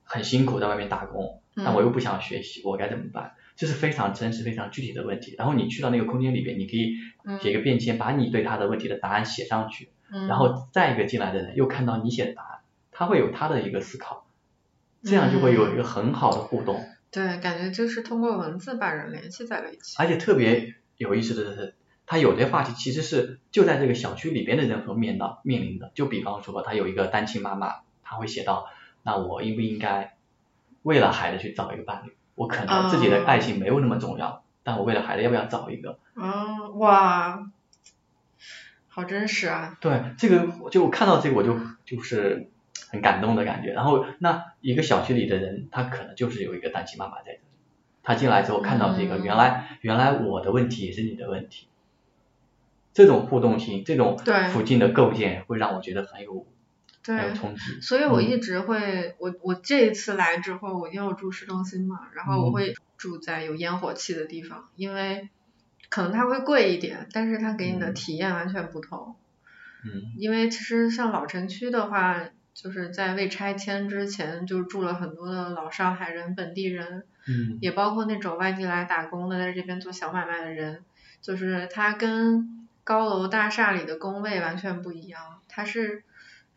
[0.03, 3.33] 很辛苦在外面打工，但我又不想学习，我该怎么办？
[3.55, 5.35] 这是非常真实、非常具体的问题。
[5.37, 6.95] 然后你去到那个空间里边，你可以
[7.41, 9.91] 写一个便签，把你对他的问题的答案写上去。
[10.27, 12.59] 然后再一个进来的人又看到你写的答案，
[12.91, 14.25] 他会有他的一个思考，
[15.03, 16.83] 这样就会有一个很好的互动。
[17.11, 19.95] 对，感觉就是通过文字把人联系在了一起。
[19.99, 21.75] 而且特别有意思的是，
[22.11, 25.93] 他有些话题其实是就在这个小区里边的人所面到面临的。
[25.95, 28.67] 就比方说，他有一个单亲妈妈，他会写到：
[29.01, 30.17] 那我应不应该
[30.81, 32.13] 为了孩子去找一个伴侣？
[32.35, 35.99] 我可能自己的爱情没有那么重要，但我为了孩子要不要找一个？
[36.17, 37.49] 嗯，哇，
[38.89, 39.77] 好真实啊！
[39.79, 42.49] 对，这个就看到这个我就就是
[42.89, 43.71] 很感动的感觉。
[43.71, 47.39] 然后那一个小区里的人，他可能就是有一个单亲妈妈在这里，
[48.03, 51.67] 他进来之后看到这个，原来原来我的问题也是你的问题，
[52.93, 54.17] 这种互动性，这种
[54.51, 56.45] 附近的构建会让我觉得很有。
[57.03, 57.33] 对，
[57.81, 65.29] 所以我一直会，我我这一次来之后，我因为我住市中心嘛，然后我会住在有烟火气的地方，因为
[65.89, 69.15] 可能它会贵一点，但是它给你的体验完全不同。
[69.83, 70.13] 嗯。
[70.17, 80.83] 因为其实像老城区的话，就是在未拆迁之前就住了很多的老上海人、本地人，嗯，也包括那种外地来打工的，在这边做小买卖的人，
[81.19, 86.03] 就是他跟高楼大厦里的工位完全不一样，它是。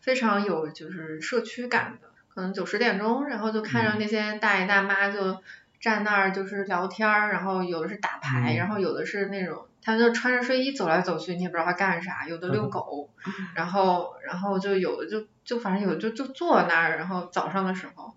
[0.01, 5.41] 非常有就是社区感的，可能九十点钟，然后就看着那些大爷大妈就
[5.81, 13.09] 站那儿就是聊天儿，然后有的是打牌，然后有的是那种他就穿着睡衣走来走去，你也不知道他干啥，有的遛狗，
[13.55, 18.15] 然后然后就有的就就反正有就就坐那儿，然后早上的时候。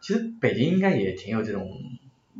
[0.00, 1.68] 其实北京应该也挺有这种。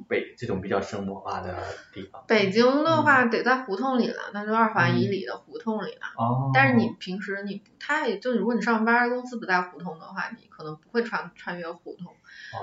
[0.09, 1.55] 北这种比较生活化的
[1.93, 6.01] 地方，北京的话得在胡同里了，那就二环以里的胡同里了。
[6.17, 6.51] 哦。
[6.55, 12.17] 但是你平时你不太，就如果你上班公司不在胡同的话，你可能不会穿穿越胡同，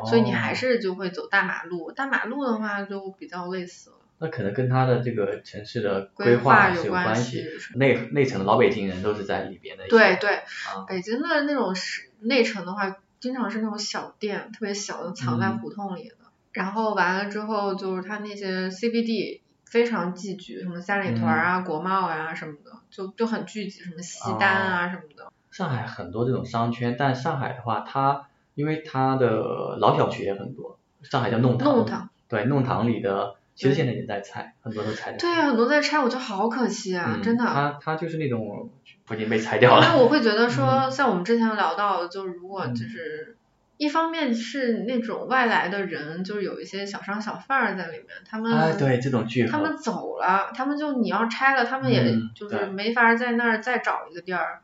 [0.08, 1.92] 所以你还是就会走大马路。
[1.92, 3.96] 大马路的话就比较类似了。
[4.18, 7.46] 那可能跟它的这个城市的规划有关系。
[7.76, 9.88] 内内城的老北京人都是在里边的。
[9.88, 10.40] 对对。
[10.88, 16.16] 北京的那种是内城的话，经常是那种小店，特别小的，藏在胡同里的。
[16.56, 25.30] 然后完了之后，就是它那些 CBD 非常聚集，什么三里屯啊、国贸啊什么的，就就很聚集，什么西单啊什么的。
[25.52, 31.76] 上海很多这种商圈，但上海的话，它因为它的老小区也很多，上海叫弄堂。
[31.76, 32.10] 弄堂。
[32.30, 35.20] 对，弄堂里的其实现在也在拆，很多都拆掉。
[35.20, 37.44] 对呀，很多在拆，我觉得好可惜啊，真的。
[37.44, 38.70] 它它就是那种
[39.12, 39.86] 已经被拆掉了。
[39.86, 43.36] 因为我会觉得说，像我们之前聊到的，就是如果就是。
[43.78, 54.62] 一方面是那种外来的人，就是有一些小商小贩儿在里面，他们，哎，对这种聚合，他们走了，他们就你要拆了，他们也就是没法在那儿再找一个地儿，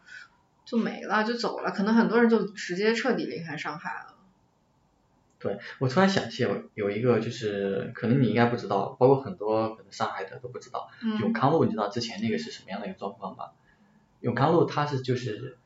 [0.63, 4.15] 就没了，就走了，可能很多人就直接彻底离开上海了。
[5.39, 10.87] 对，我突然想起有有一个就是，可能你应该不知道，包括很多可能上海的都不知道，
[11.19, 13.45] 永康路，你知道之前那个是什么样的一个状况吗？
[14.21, 15.57] 永康路它是就是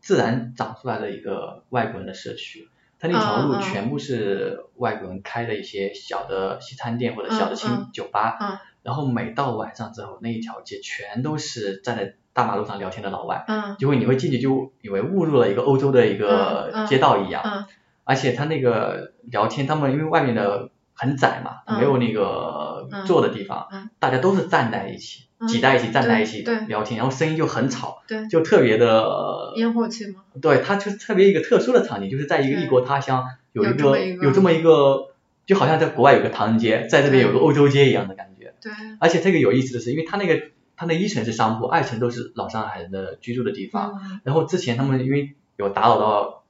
[0.00, 2.68] 自然长出来的一个外国人的社区。
[3.00, 13.44] 它那条路全部是外国人开的一些小的西餐店或者小的清酒吧，然后每到晚上之后，那一条街全都是站在大马路上聊天的老外，
[13.78, 17.66] 就会你会进去就以为误入了一个欧洲的一个街道一样，
[18.04, 23.66] 而且他那个聊天，他们因为外面的很窄嘛，没有那个坐的地方，
[23.98, 25.24] 大家都是站在一起。
[25.48, 30.22] 挤在一起，站在一起聊天，然后声音就很吵，就特别的烟火气吗？
[30.40, 35.08] 对，它就是特别一个特殊的场景，就是在一个异国他乡，有一个有这么一个，
[35.46, 38.52] 就好像在国外有个唐人街，在这边有个欧洲街一样的感觉。
[38.60, 38.72] 对。
[38.98, 40.42] 而且这个有意思的是，因为它那个
[40.76, 43.98] 它那一层是商铺，二层都是老上海人的居住的地方。
[44.02, 46.42] 嗯然后之前他们因为有打扰到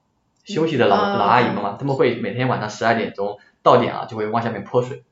[0.44, 5.04] 休息的老、嗯老阿姨们嘛，他们会每天晚上十二点钟到点啊就会往下面泼水，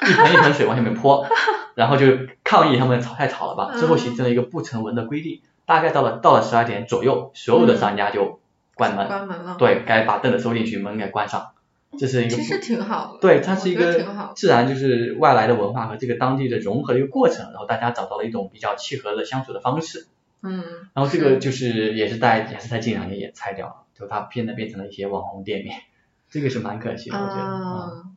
[0.00, 1.24] 一盆一盆水往下面泼，
[1.74, 2.06] 然后就
[2.42, 3.70] 抗议他们吵太吵了吧。
[3.74, 8.40] 嗯之后形成了一个不成文的规定，大概到了到了十二点左右，所有的商家就
[8.74, 9.56] 关门，关门了。
[9.58, 11.52] 对该把凳子收进去，门给关上。
[11.96, 13.18] 这是一个其实挺好的。
[13.20, 20.06] 对，它是一个自然就是外来的文化和这个当地的融合的一个过程，然后大家找到了一种比较契合的相处的方式。
[20.42, 20.64] 嗯。
[20.92, 25.76] 然后这个就是也是在也是在近两年也拆掉了，就它变得变成了一些网红店面，
[26.30, 27.42] 这个是蛮可惜的，我觉得。
[27.42, 28.16] 啊嗯，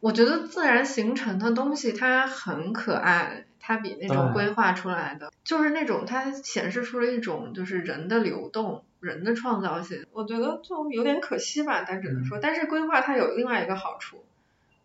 [0.00, 10.06] 我觉得自然形成的东西它很可爱，它比那种规划出来的，就是那种它显示出了一种就是人的流动，人的创造性。
[10.12, 12.24] 我觉得就有点可惜吧，但只能嗯。
[12.24, 14.24] 说，但是规划它有另外一个好处，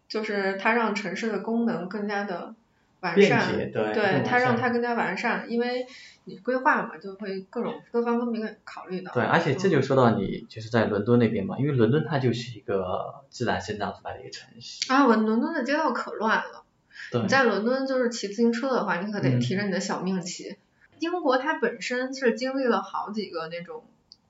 [0.10, 2.54] 就是它让城市的功能更加的
[3.00, 5.88] 完善，对，对它让它更加完善，因为
[6.26, 9.14] 你规划嘛，就会各种各方面考虑到。
[9.14, 16.64] 对，而且这嗯就说到你就是在伦敦那边嘛，因为伦敦它就是一个自然生长出来的一个城市，啊，我伦敦的街道可乱了。
[17.12, 20.58] 对你，在伦敦就是骑自行车的话，你可得嗯提着你的小命骑。
[21.00, 23.84] 英国它本身是经历了好几个那种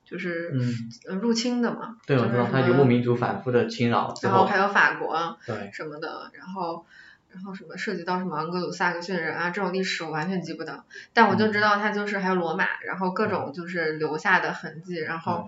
[0.04, 0.52] 就是
[1.04, 6.84] 入侵的嘛，对，就是我知道它游牧民族反复的侵扰之后，然后还有法国对，什么的，然后
[7.36, 11.52] 然后什么涉及到什么盎格鲁撒克逊人啊这种历史我完全记不得，但我就嗯。
[11.52, 15.46] 知道它就是还有罗马，然后各种就是留下的痕迹，然后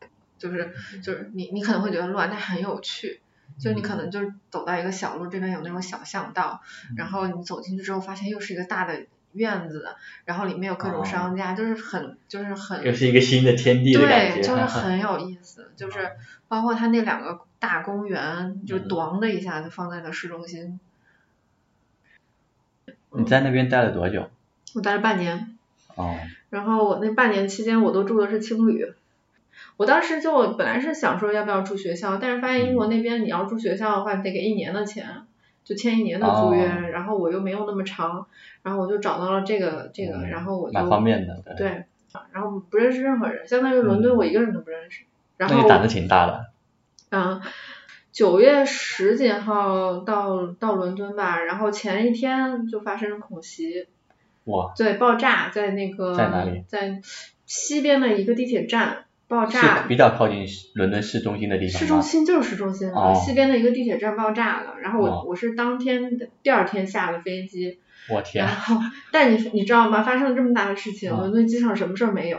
[0.00, 0.08] 嗯。
[0.38, 3.20] 就是就是你你可能会觉得乱，但很有趣。
[3.58, 6.94] 就你嗯可能就是走到一个小路，这边有那种小巷道，嗯。
[6.96, 9.86] 然后你走进去之后，发现又是一个大的院子，
[10.24, 11.04] 然后里面有各种哦。
[11.04, 16.10] 商家，就是很就是很又是一个新的天地的感对，就是很有意思，就是
[16.48, 20.78] 包括它那两个大公园，就嗯咣的一下就放在了市中心。
[23.16, 24.28] 你在那边待了多久？
[24.74, 25.56] 我待了半年，
[25.94, 26.16] 哦，
[26.50, 28.92] 然后我那半年期间我都住的是青旅。
[29.76, 35.22] 我当时就本来是想说要不要住学校，但是发现英国那边你要住学校的话，你得给一年的钱，
[35.64, 38.26] 就签一年的租约，哦然后我又没有那么长，
[38.62, 41.54] 然后我就找到了这个这个，嗯然后我就蛮方便的，对。
[41.56, 41.84] 对，
[42.32, 45.04] 然后不认识任何人，相当于伦敦嗯我一个人都不认识。
[45.36, 46.46] 然后那你胆子挺大的。
[47.10, 47.40] 嗯，
[48.14, 53.88] 九月十几号到到伦敦吧，然后前一天就发生了恐袭，
[54.44, 57.00] 哇，对，爆炸在那个在哪里在
[57.44, 62.00] 西边的一个地铁站爆是炸，比较靠近伦敦市中心的地方市中？
[62.02, 68.76] 心就是市中心了，哦西边的一个地铁站爆炸了，然后我、哦我是当天的第二天下的飞机，我天然，后
[69.10, 70.04] 但你你知道吗？
[70.04, 72.38] 发生了这么大的事情，嗯伦敦机场什么事儿没有，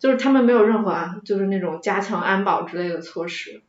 [0.00, 3.62] 就是他们没有任何啊，就是那种加强安保之类的措施，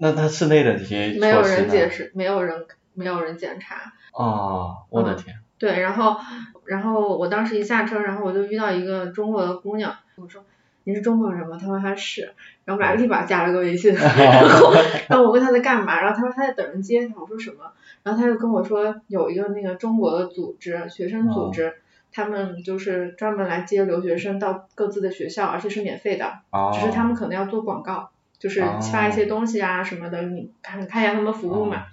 [0.00, 3.92] 那他室内的这些没有人解释，没有人没有人检查。
[4.12, 6.16] 哦，我的嗯天，对，然后
[6.64, 10.42] 然后我当时一下车，然后我就遇到一个中国的姑娘，我说
[10.84, 11.58] 你是中国人吗？
[11.60, 12.32] 她说她是，
[12.64, 14.72] 然后我们俩立马加了个微信， 然后
[15.08, 17.72] 然后我问她在干嘛，然后她说她在等人接她，我说什么？
[18.02, 21.74] 然后她就跟我说有一个那个中国的组织，学生组织。
[22.12, 28.10] 他们就是专门来接留学生到各自的学校，而且是免费的，哦，只是他们可能要做广告，
[28.40, 31.84] 就是发一些东西啊什么的，你看看一下他们服务嘛。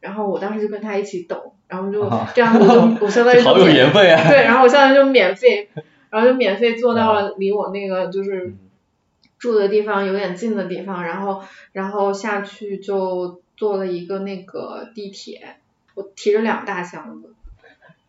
[0.00, 4.28] 然后我当时就跟他一起抖，然后就哦这样子就我相当于 好有免缘分啊。
[4.28, 5.68] 对，然后我相当于就免费，
[6.10, 8.58] 然后就免费坐到了离我那个就是嗯
[9.38, 15.56] 住的地方有点近的地方，然后然后下去就坐了一个那个地铁，
[15.94, 17.32] 我提着两大箱子，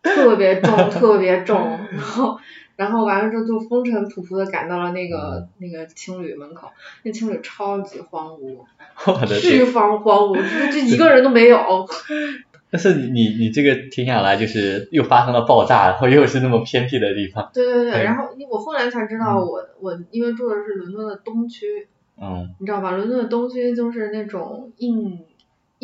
[0.02, 2.40] 特别重 特别重，然后
[2.76, 6.70] 然后完了之后就风尘仆仆的赶到了那个那个青旅门口，
[7.02, 8.58] 那青旅超级荒芜，
[9.40, 11.58] 巨天，荒荒芜，就就一个人都没有。
[12.70, 21.86] 但是你你你这个听下来就是又发生了爆炸，然后又是那么偏僻的地方，对对对，对然后我后来才知道我，我因为住的是伦敦的东区，
[22.20, 22.90] 嗯你知道吧？
[22.90, 25.20] 伦敦的东区就是那种印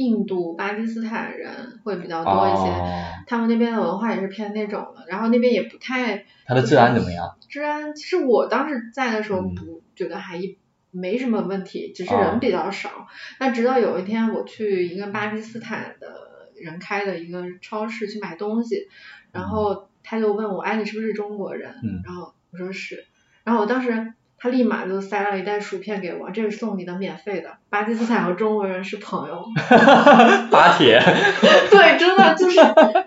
[0.00, 7.36] 印度、巴基斯坦人会比较多一些，哦，他们那边的文化也是偏那种的，然后那边也不太它的治安怎么样？
[7.48, 7.94] 治安。
[7.94, 10.58] 其实我当时在的时候嗯不觉得还一
[10.90, 13.06] 没什么问题，只是哦人比较少。
[13.38, 18.88] 那直到有一天我去一个巴基斯坦的人开的一个超市去买东西，
[19.32, 21.70] 然后他就问我，哎，你是不是中国人？
[21.84, 23.04] 嗯然后我说是，
[23.44, 27.58] 然后我当时他立马就塞了一袋薯片给我，这是送你的免费的。
[27.68, 29.44] 巴基斯坦和中国人是朋友，
[30.50, 30.98] 巴铁，
[31.70, 32.56] 对，真的就是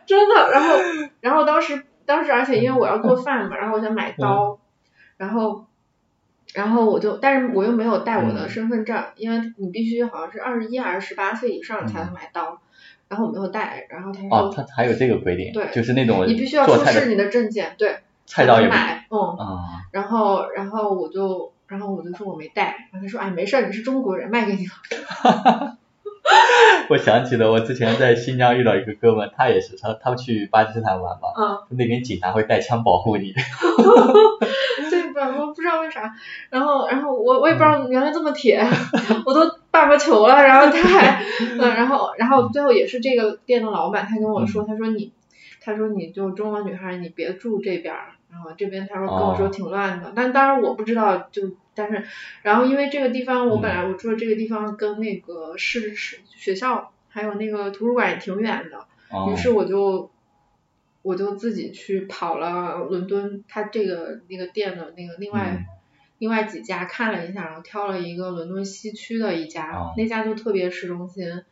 [0.06, 0.52] 真的。
[0.52, 0.76] 然后
[1.20, 4.60] 然后当时当时而且因为我要做饭嘛，然后我想买刀，
[5.18, 5.66] 然后。
[6.54, 12.62] 然后我就，但是我又没有带我的嗯身份证，因为你必须好像是二十一还是十八岁以上才能嗯买刀。
[13.10, 25.78] 然后我没有带，然后他说哦，他还有这个规定，对就是那种你必须要出示你的证件，对，菜刀也买，嗯，啊，然后然后我就然后我就说我没带，然后他说哎没事儿，你是中国人，卖给你了。
[26.90, 33.34] 我想起了我之前在新疆遇到一个哥们，他也是，他他去巴基斯坦玩嘛，嗯，那边警察会带枪保护你，
[34.90, 35.30] 对吧？
[35.38, 36.14] 我不知道为啥，
[36.50, 38.66] 然后然后我我也不知道原来这么铁，
[39.26, 41.24] 我都爸爸球了，然后他还，
[41.60, 45.12] 嗯，然后然后最后也是这个店的老板，他跟我说，他说你，
[45.64, 52.04] 他说你就中国女孩，你别住这边儿，然后这边他说跟我说挺乱的，但当然我不知道，就但是
[52.42, 60.12] 然后因为这个地方我本来我住的这个地方跟那个市市学校还有那个图书馆也挺远的，哦于是我就
[61.02, 65.66] 我就自己去跑了伦敦，他这个那个店的那个另外、嗯
[66.20, 71.44] 另外几家看了一下，然后挑了一个伦敦西区的一家，哦那家就特别市中心。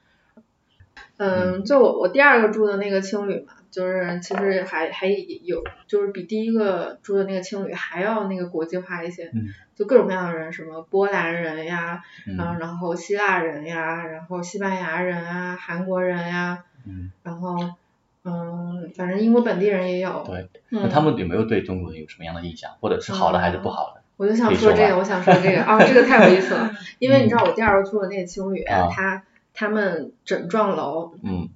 [1.18, 17.58] 嗯，就我我第二个住的那个青旅嘛，就是其实还还有就是比第一个住的那个青旅还要那个国际化一些，嗯就各种各样的人，什么波兰人呀，嗯嗯，然后希腊人呀，然后西班牙人啊，韩国人呀，嗯，然后
[18.24, 20.24] 嗯，反正英国本地人也有。
[20.28, 24.02] 对，嗯，那他们有没有对中国人有什么样的印象，或者是好的还是不好的？
[24.18, 26.70] 我就想说这个，我想说这个，哦，这个太有意思了，
[27.00, 29.24] 因为你知道我第二个住的那个青旅，啊它
[29.56, 31.50] 他们整幢楼，嗯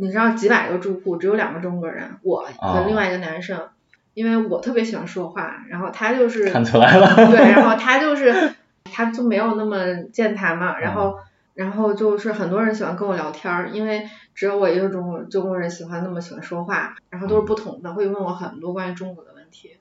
[0.00, 3.68] 你知道几百个住户，只有两个中国人，我啊和另外一个男生，
[4.14, 11.18] 因为我特别喜欢说话，然后他就是 看出来了，对， 然后他就是他就没有那么健谈嘛，然后、
[11.54, 19.76] 然后就是很多人喜欢跟我聊天儿，因为只有我一个中国中国人喜欢那么喜欢说话，然后都是不同的，会问我很多关于中国的问题，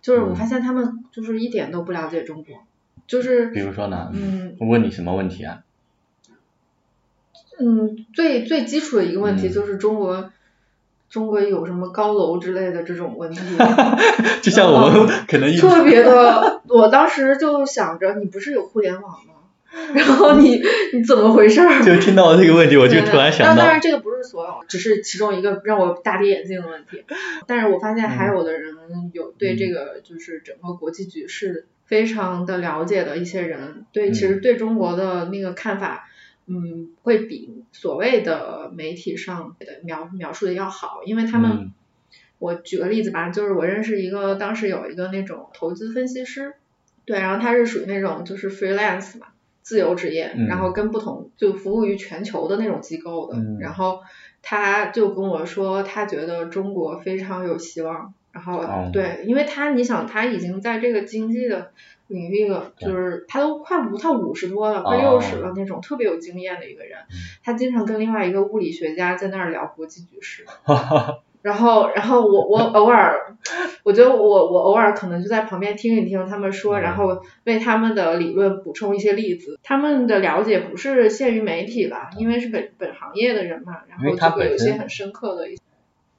[0.00, 2.56] 就是我发现他们就是一点都不了解中国，
[3.06, 4.56] 就是比如说呢，嗯。
[4.60, 5.60] 问你什么问题啊？
[7.60, 10.30] 嗯最最基础的一个问题嗯就是中国。
[11.10, 13.40] 中国有什么高楼之类的这种问题，
[14.42, 19.32] 就像我们可能特别的，我当时就想着，你不是有互联网吗？
[19.94, 20.60] 然后你
[20.92, 21.82] 你怎么回事儿？
[21.82, 27.02] 就听到这个问题，我就突然想到当当，然这个不是所有，只是其中一个让我大跌眼镜的问题。
[27.46, 28.74] 但是我发现还有的人
[29.14, 36.04] 有对这个就是整个国际局势非常的了解的一些人，对其实对中国的那个看法。
[36.48, 41.72] 嗯，会比所谓的媒体上的描描述的要好，因为他们，嗯。
[42.40, 46.54] 我举个例子吧，就是我认识一个，当时有一个那种投资分析师，
[47.04, 49.26] 对，然后他是属于那种就是 freelance 嘛，
[49.60, 50.46] 自由职业，嗯。
[50.46, 53.58] 然后跟不同就服务于全球的那种机构的，嗯。
[53.58, 54.02] 然后
[54.40, 61.72] 他就跟我说，他觉得中国非常有希望，然后、哦对，因为他你想他已经在这个经济的
[62.06, 70.44] 领域了，就是他都快五，他五十多了，快哦六十了那种特别有经验的一个人，嗯他经常跟另外一个物理学家在那儿聊国际局势。
[71.40, 73.36] 然后，然后我我偶尔，
[73.84, 79.58] 我觉得我我偶尔可能就在旁边听一听他们说，嗯然后为他们的理论补充一些例子。
[79.62, 85.62] 他们的了解不是限于媒体了，因为是本本行业的人嘛，然后就会有一些很深刻的一些。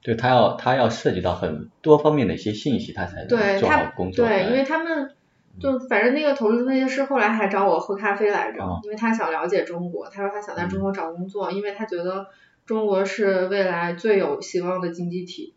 [0.02, 3.28] 对他要他要涉及到很多方面的一些信息，他才能
[3.58, 4.26] 做好工作。
[4.26, 5.12] 对，因为他们
[5.58, 12.28] 就反正那个投资分析师后来还找我喝咖啡来着，哦因为他想了解中国，他说他想在嗯中国找工作，因为他觉得
[12.64, 15.54] 中国是未来最有希望的经济体。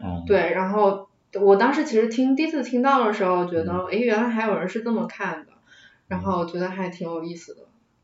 [0.00, 1.08] 嗯，对，然后
[1.40, 5.52] 我当时其实听第一次听到的时候，觉得嗯诶，原来还有人是这么看的，
[6.06, 7.62] 然后觉得还挺有意思的。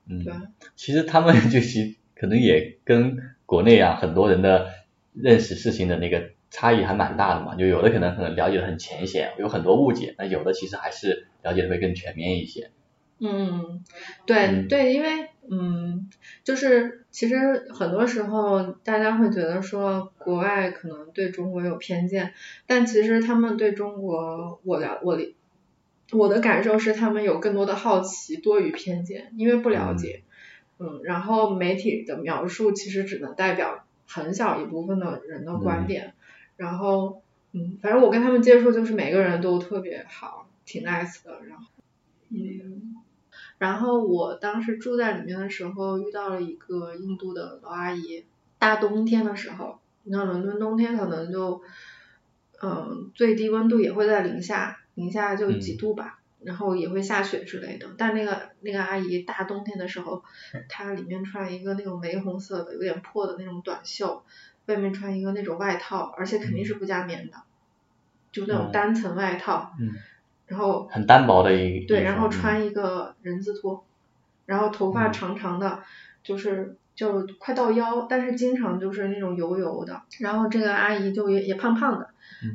[0.09, 0.33] 嗯，对，
[0.75, 4.69] 其实他们 就其可能也跟国内啊很多人的
[5.21, 12.71] 认识事情的那个差异还蛮大的嘛，就有的可能可能了解的很浅显，有很多误解，那有的其实还是了解的会更全面一些。
[13.19, 13.83] 嗯，
[14.27, 16.11] 对、嗯对，因为嗯，
[16.45, 22.35] 就是其实很多时候大家会觉得说国外可能对中国有偏见，
[22.67, 25.35] 但其实他们对中国，我了我理
[26.13, 30.23] 我的感受是他们有更多的好奇多于偏见，因为不了解。
[30.79, 36.15] 嗯，然后媒体的描述其实只能代表很小一部分的人的观点，
[36.57, 41.65] 然后嗯，反正我跟他们接触就是每个人都特别好，挺 nice 的，然后
[42.31, 42.97] 嗯，
[43.59, 48.25] 然后我当时住在里面的时候遇到了一个印度的老阿姨，
[48.59, 51.63] 大冬天的时候，你像伦敦冬天可能就
[52.63, 56.21] 嗯最低温度也会在零下，零下就几度吧。
[56.47, 60.23] 然后也会下雪之类的，但那个那个阿姨大冬天的时候，
[60.69, 64.23] 她里面穿一个那种玫红色的有点破的那种短袖，
[64.67, 67.37] 外面穿一个那种外套，而且肯定是不加棉的，
[68.31, 69.91] 就那种哦单层外套，嗯，
[70.47, 72.31] 然后很单薄的一对，然后嗯。
[72.31, 73.85] 穿一个人字拖，
[74.45, 75.13] 然后头发嗯。
[75.13, 75.83] 长长的，
[76.23, 80.03] 就是就快到腰，但是经常就是那种油油的。
[80.21, 82.11] 然后这个阿姨就也也胖胖的，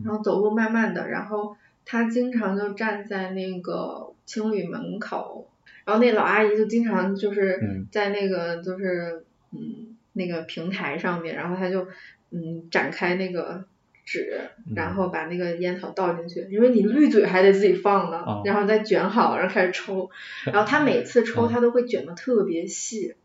[0.06, 5.50] 然后走路慢慢的，然后她经常就站在那个青旅门口，
[5.86, 7.60] 然后那老阿姨就经常就是
[7.92, 11.88] 在那个就是嗯那个平台上面，然后她就
[12.32, 13.66] 嗯展开那个
[14.06, 14.40] 纸，
[14.76, 20.10] 然后把那个烟草倒进去，因为你滤嘴还得自己放呢， 然后再卷好，然后开始抽，
[20.52, 23.16] 然后他每次抽他都会卷的特别细。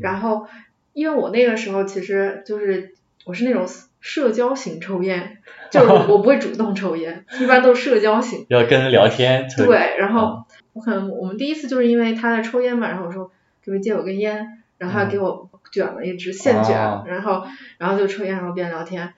[0.00, 0.48] 然后，
[0.94, 2.95] 因为我那个时候其实就是
[3.26, 3.66] 我是那种
[3.98, 5.38] 社交型抽烟，
[5.72, 8.46] 就是我不会主动抽烟，一般都是社交型。
[8.48, 9.48] 要跟人聊天。
[9.56, 13.32] 对，然后我可能我们第一次就是因为他在抽烟嘛，然后我说可
[13.64, 17.44] 不可以借我根烟，然后他给我卷了一支现卷，然后
[17.78, 19.12] 然后就抽烟，然后边聊天。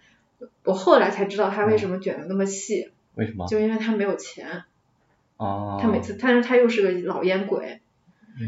[0.64, 2.90] 我后来才知道他为什么卷的那么细。
[3.14, 3.46] 为什么？
[3.46, 4.62] 就因为他没有钱。
[5.36, 5.78] 哦。
[5.82, 7.82] 他每次，但是他又是个老烟鬼。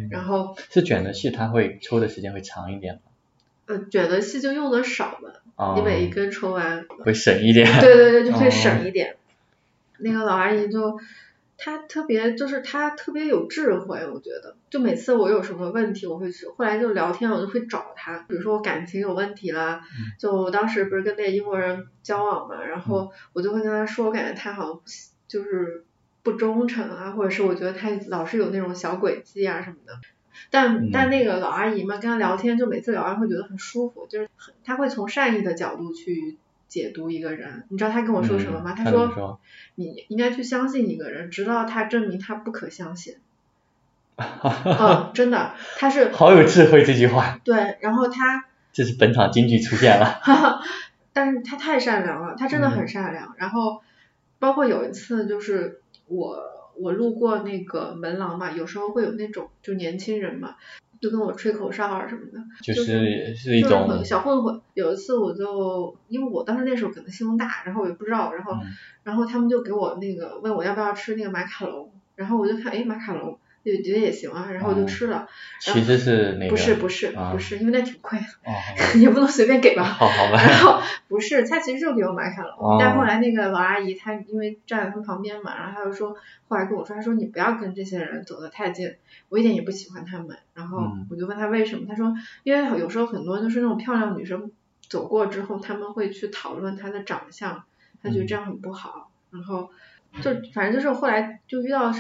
[0.08, 3.00] 然后是卷的细，他会抽的时间会长一点吗？
[3.66, 5.18] 呃，卷的细就用的少
[5.61, 7.80] 了，你每一根抽完会省一点。
[7.80, 9.16] 对对对，就会省一点。
[9.98, 10.98] 那个老阿姨就
[11.58, 18.18] 她特别就是她特别有智慧，我觉得就每次我有什么问题，我会去后来就聊天，我就会找她。
[18.28, 19.82] 比如说我感情有问题啦，
[20.18, 24.80] 就我当时不是跟那英国人交往嘛，然后我就会跟他说，我感觉他好像
[25.28, 25.84] 就是。
[26.22, 29.98] 不忠诚啊，或者是我觉得他老是有那种小诡计啊什么的，
[30.49, 34.28] 但但那个老阿姨嘛，跟她聊天就每次聊完会觉得很舒服，就是
[34.64, 36.38] 她会从善意的角度去
[36.68, 37.64] 解读一个人。
[37.68, 38.72] 你知道她跟我说什么吗？
[38.72, 39.38] 她说
[39.74, 43.16] 你应该去相信一个人，直到他证明他不可相信。
[44.16, 47.38] 嗯， 真的，他是好有智慧这句话。
[47.45, 50.20] 对，然后他这是本场京剧出现了。
[51.12, 53.34] 但是他太善良了，他真的很善良。
[53.36, 53.82] 然后
[54.38, 55.80] 包括有一次就是。
[56.12, 56.43] 我
[56.81, 60.57] 我路过那个门廊嘛，有时候会有那种就年轻人嘛，
[61.01, 64.61] 就跟我吹口哨啊什么的，就是是一种小混混。
[64.74, 68.55] 有一次我就因为我当时那时候可能心胸大，然后我也不知道，然后
[69.03, 73.39] 然后他们就给我那个问我要不要吃那个马卡龙，然后我就看哎马卡龙。
[73.62, 75.28] 也觉得也行啊，然后我就吃了。
[75.61, 76.50] 其实是那个。
[76.50, 78.24] 不是不是不是，因为那挺贵的，
[78.98, 79.82] 也不能随便给吧。
[79.84, 80.42] 好好吧。
[80.42, 86.16] 然后不是，他其实就给我买卡了，但后来那个老阿姨她因为站在他们旁边嘛，然后她就说，
[86.48, 88.94] 后来跟我说，她说你不要跟这些人走得太近，
[89.28, 90.38] 我一点也不喜欢他们。
[90.54, 90.78] 然后
[91.11, 94.50] 我就问她为什么，她说因为有时候很多就是那种漂亮女生
[94.88, 97.64] 走过之后，他们会去讨论她的长相，
[98.02, 99.11] 她觉得这样很不好。
[99.30, 99.70] 然后
[100.22, 101.92] 就反正就是后来就遇到。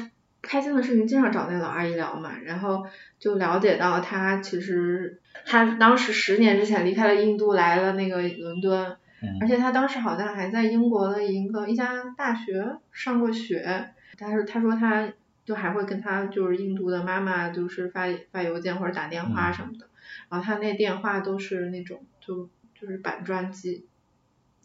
[0.42, 2.86] 开心的事情经常找那老阿姨聊嘛，然后
[3.18, 8.96] 就了解到她其实她当时十年之前离开了印度来了那个伦敦，
[9.40, 15.12] 而且她当时好像还在英国的一个一家大学上过学，但是她说她
[15.44, 19.88] 就还会跟她就是印度的妈妈就是发发邮件或者打电话什么的，
[20.30, 22.48] 然后她那电话都是那种就
[22.80, 23.86] 就是板砖机，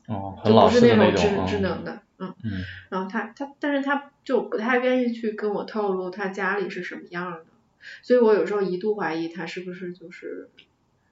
[0.07, 2.01] 哦，很老式的那种，智智能的。
[2.17, 2.31] 嗯，
[2.89, 7.43] 然后他他，但是他就不太愿意去跟我透露他家里是什么样的，
[8.01, 10.49] 所以我有时候一度怀疑他是不是就是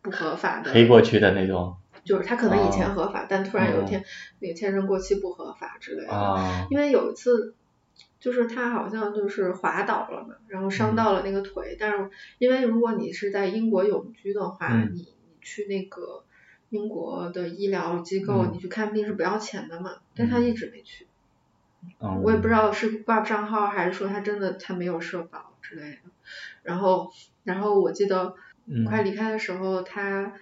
[0.02, 1.76] 不合法的，黑过去的那种，
[2.06, 4.02] 就是他可能以前合法，但突然有一天
[4.40, 7.54] 那个签证过期不合法之类的，因为有一次
[8.22, 15.08] 就是他好像就是滑倒了嘛，然后伤到了那个腿，但是因为如果你是在英国永居的话，你你
[15.42, 16.24] 去那个。
[16.74, 19.98] 英国的医疗机构，你去看病是不要钱的嘛？
[20.16, 21.06] 但他一直没去，
[22.24, 25.98] 我也不知道是挂不上号，还是说他真的他没有社保之类的。
[26.64, 27.12] 然后，
[27.44, 28.34] 然后我记得
[28.90, 30.34] 快离开的时候，他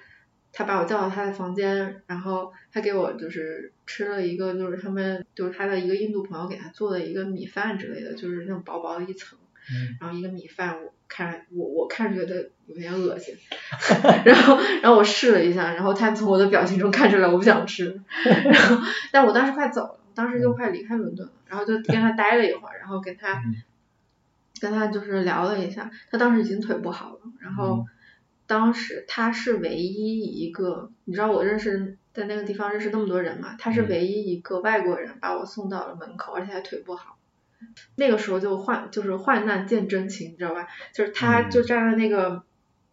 [0.53, 9.37] 他把我叫到他的房间，然后他给我就是吃了一个就是他们就是他的一个印度朋友给他做的一个米饭之类的，就是那种薄薄的一层，
[9.99, 10.93] 然后一个米饭我。
[11.13, 13.35] 看我我看着觉得有点恶心，
[14.23, 18.77] 然后然后我试了一下，然后他从我的表情中看出来我不想吃，然后
[19.11, 23.43] 但我当时快走了，当时就快离开伦敦了，然后就跟他待了一会儿，然后跟他
[24.61, 27.85] 跟他就是聊了一下，他当时已经腿不好了，然后
[28.47, 37.17] 当时他是唯一一个，你知道我认识在那个地方认识那么多人嘛，他是唯一一个外国人把我送到了门口，而且还腿不好。
[37.95, 40.67] 那个时候就患就是患难见真情，你知道吧？
[40.93, 42.43] 就是他就站在那个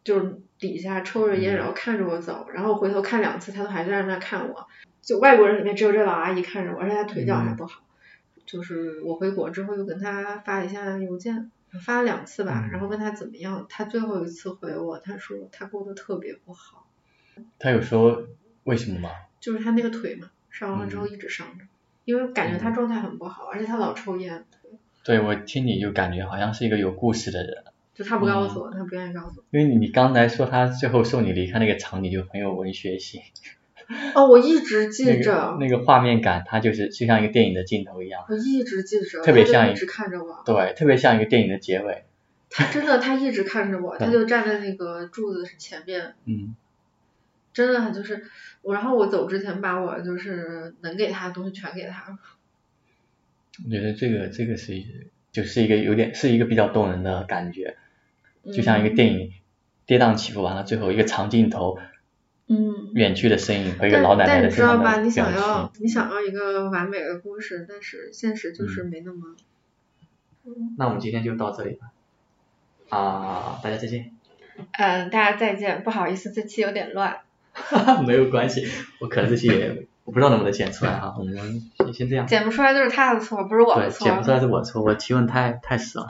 [0.05, 4.67] 就是底下抽着烟，然后看着我走，然后回头看两次，他都还在那看我。
[5.01, 7.83] 就外国人里面只有这老阿姨看着我，而且她腿脚还不好。
[8.45, 11.51] 就是我回国之后又跟他发了一下邮件，
[11.85, 13.67] 发了两次吧，然后问他怎么样。
[13.69, 16.87] 他最后一次回我，他说他过得特别不好。
[17.59, 18.27] 他有说
[18.65, 19.11] 为什么吗？
[19.41, 21.65] 就是他那个腿嘛，伤完了之后一直伤着。
[22.05, 24.47] 因为感觉他状态很不好，而且他老抽烟。
[25.09, 27.65] 对，我听你就感觉好像是一个有故事的人。
[27.95, 29.45] 就他不告诉我，他不愿意告诉我。
[29.59, 33.23] 因为你刚才说他最后送你离开那个场景就很有文学性。
[34.15, 35.57] 哦，我一直记着。
[35.59, 38.23] 那个画面感，它就是就像一个电影的镜头一样。
[38.29, 39.23] 我一直记着。
[39.23, 40.43] 特别像一直看着我。
[40.45, 42.05] 对，特别像一个电影的结尾。
[42.51, 46.17] 他真的，他一直看着我，他就站在那个柱子前面。
[46.27, 46.55] 嗯。
[47.55, 48.27] 真的，就是
[48.61, 52.19] 我，然后我走之前把我就是能给他的东西全给他。
[53.65, 54.83] 我觉得这个这个是
[55.33, 57.77] 就是一个有点是一个比较动人的感觉，
[58.45, 59.33] 就像一个电影
[59.87, 61.79] 跌宕起伏完了，最后一个长镜头，
[62.47, 65.01] 嗯，远去的身影和一个老奶奶的但你知道吧？
[65.01, 69.37] 你想要你想要一个完美的故事，但是现实就是没那么。
[70.79, 71.91] 那我们今天就到这里吧。
[72.89, 74.13] 啊，大家再见。
[74.73, 75.83] 嗯，大家再见。
[75.83, 77.21] 不好意思，这期有点乱。
[77.53, 78.67] 哈哈，没有关系，
[79.01, 81.37] 我可能这期也我不知道能不能剪出来啊，我们
[81.77, 82.27] 先先这样。
[82.27, 84.07] 剪不出来就是他的错，不是我的错。
[84.07, 86.09] 对，剪不出来是我的错，我提问太太死了。